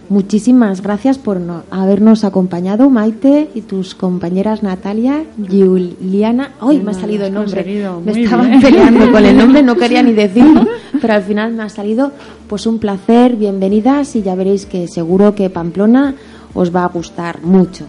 [0.08, 6.52] Muchísimas gracias por no- habernos acompañado, Maite, y tus compañeras Natalia, Juliana.
[6.60, 7.62] ¡Ay, me ha salido el nombre!
[8.04, 8.60] Me muy estaba bien.
[8.60, 10.66] peleando con el nombre, no quería ni decirlo,
[11.00, 12.12] pero al final me ha salido.
[12.48, 16.14] Pues un placer, bienvenidas, y ya veréis que seguro que Pamplona
[16.54, 17.84] os va a gustar mucho.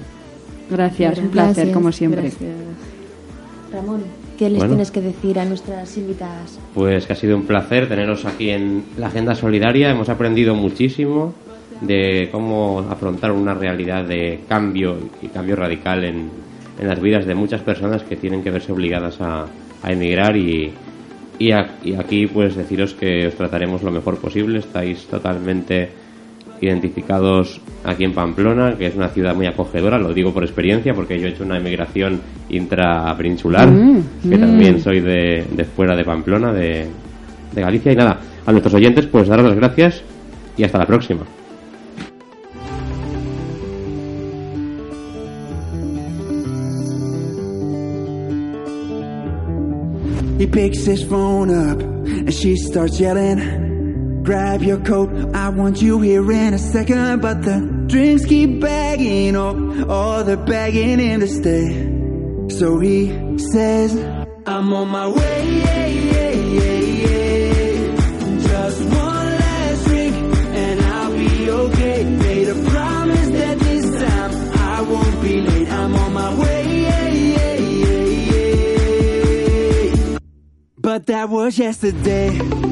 [0.70, 1.56] Gracias, un Gracias.
[1.56, 2.22] placer, como siempre.
[2.22, 2.52] Gracias.
[3.74, 4.02] Ramón,
[4.38, 4.74] ¿qué les Bueno.
[4.74, 6.60] tienes que decir a nuestras invitadas?
[6.74, 9.90] Pues que ha sido un placer teneros aquí en la Agenda Solidaria.
[9.92, 11.34] Hemos aprendido muchísimo
[11.82, 16.30] de cómo afrontar una realidad de cambio y cambio radical en,
[16.80, 19.46] en las vidas de muchas personas que tienen que verse obligadas a,
[19.82, 20.72] a emigrar y,
[21.40, 24.60] y, a- y aquí pues deciros que os trataremos lo mejor posible.
[24.60, 25.90] Estáis totalmente
[26.62, 31.18] identificados aquí en Pamplona, que es una ciudad muy acogedora, lo digo por experiencia porque
[31.20, 32.20] yo he hecho una emigración
[32.50, 34.42] intrapeninsular, Mm, que mm.
[34.42, 36.86] también soy de, de fuera de Pamplona, de,
[37.54, 37.94] de Galicia.
[37.94, 40.04] Y nada, a nuestros oyentes, pues daros las gracias
[40.58, 41.22] y hasta la próxima.
[50.40, 54.24] He picks his phone up and she starts yelling.
[54.24, 57.22] Grab your coat, I want you here in a second.
[57.22, 59.58] But the drinks keep bagging up,
[59.90, 62.58] oh, they're begging him to stay.
[62.58, 63.98] So he says,
[64.46, 65.30] I'm on my way.
[67.20, 67.39] Just
[80.90, 82.69] But that was yesterday.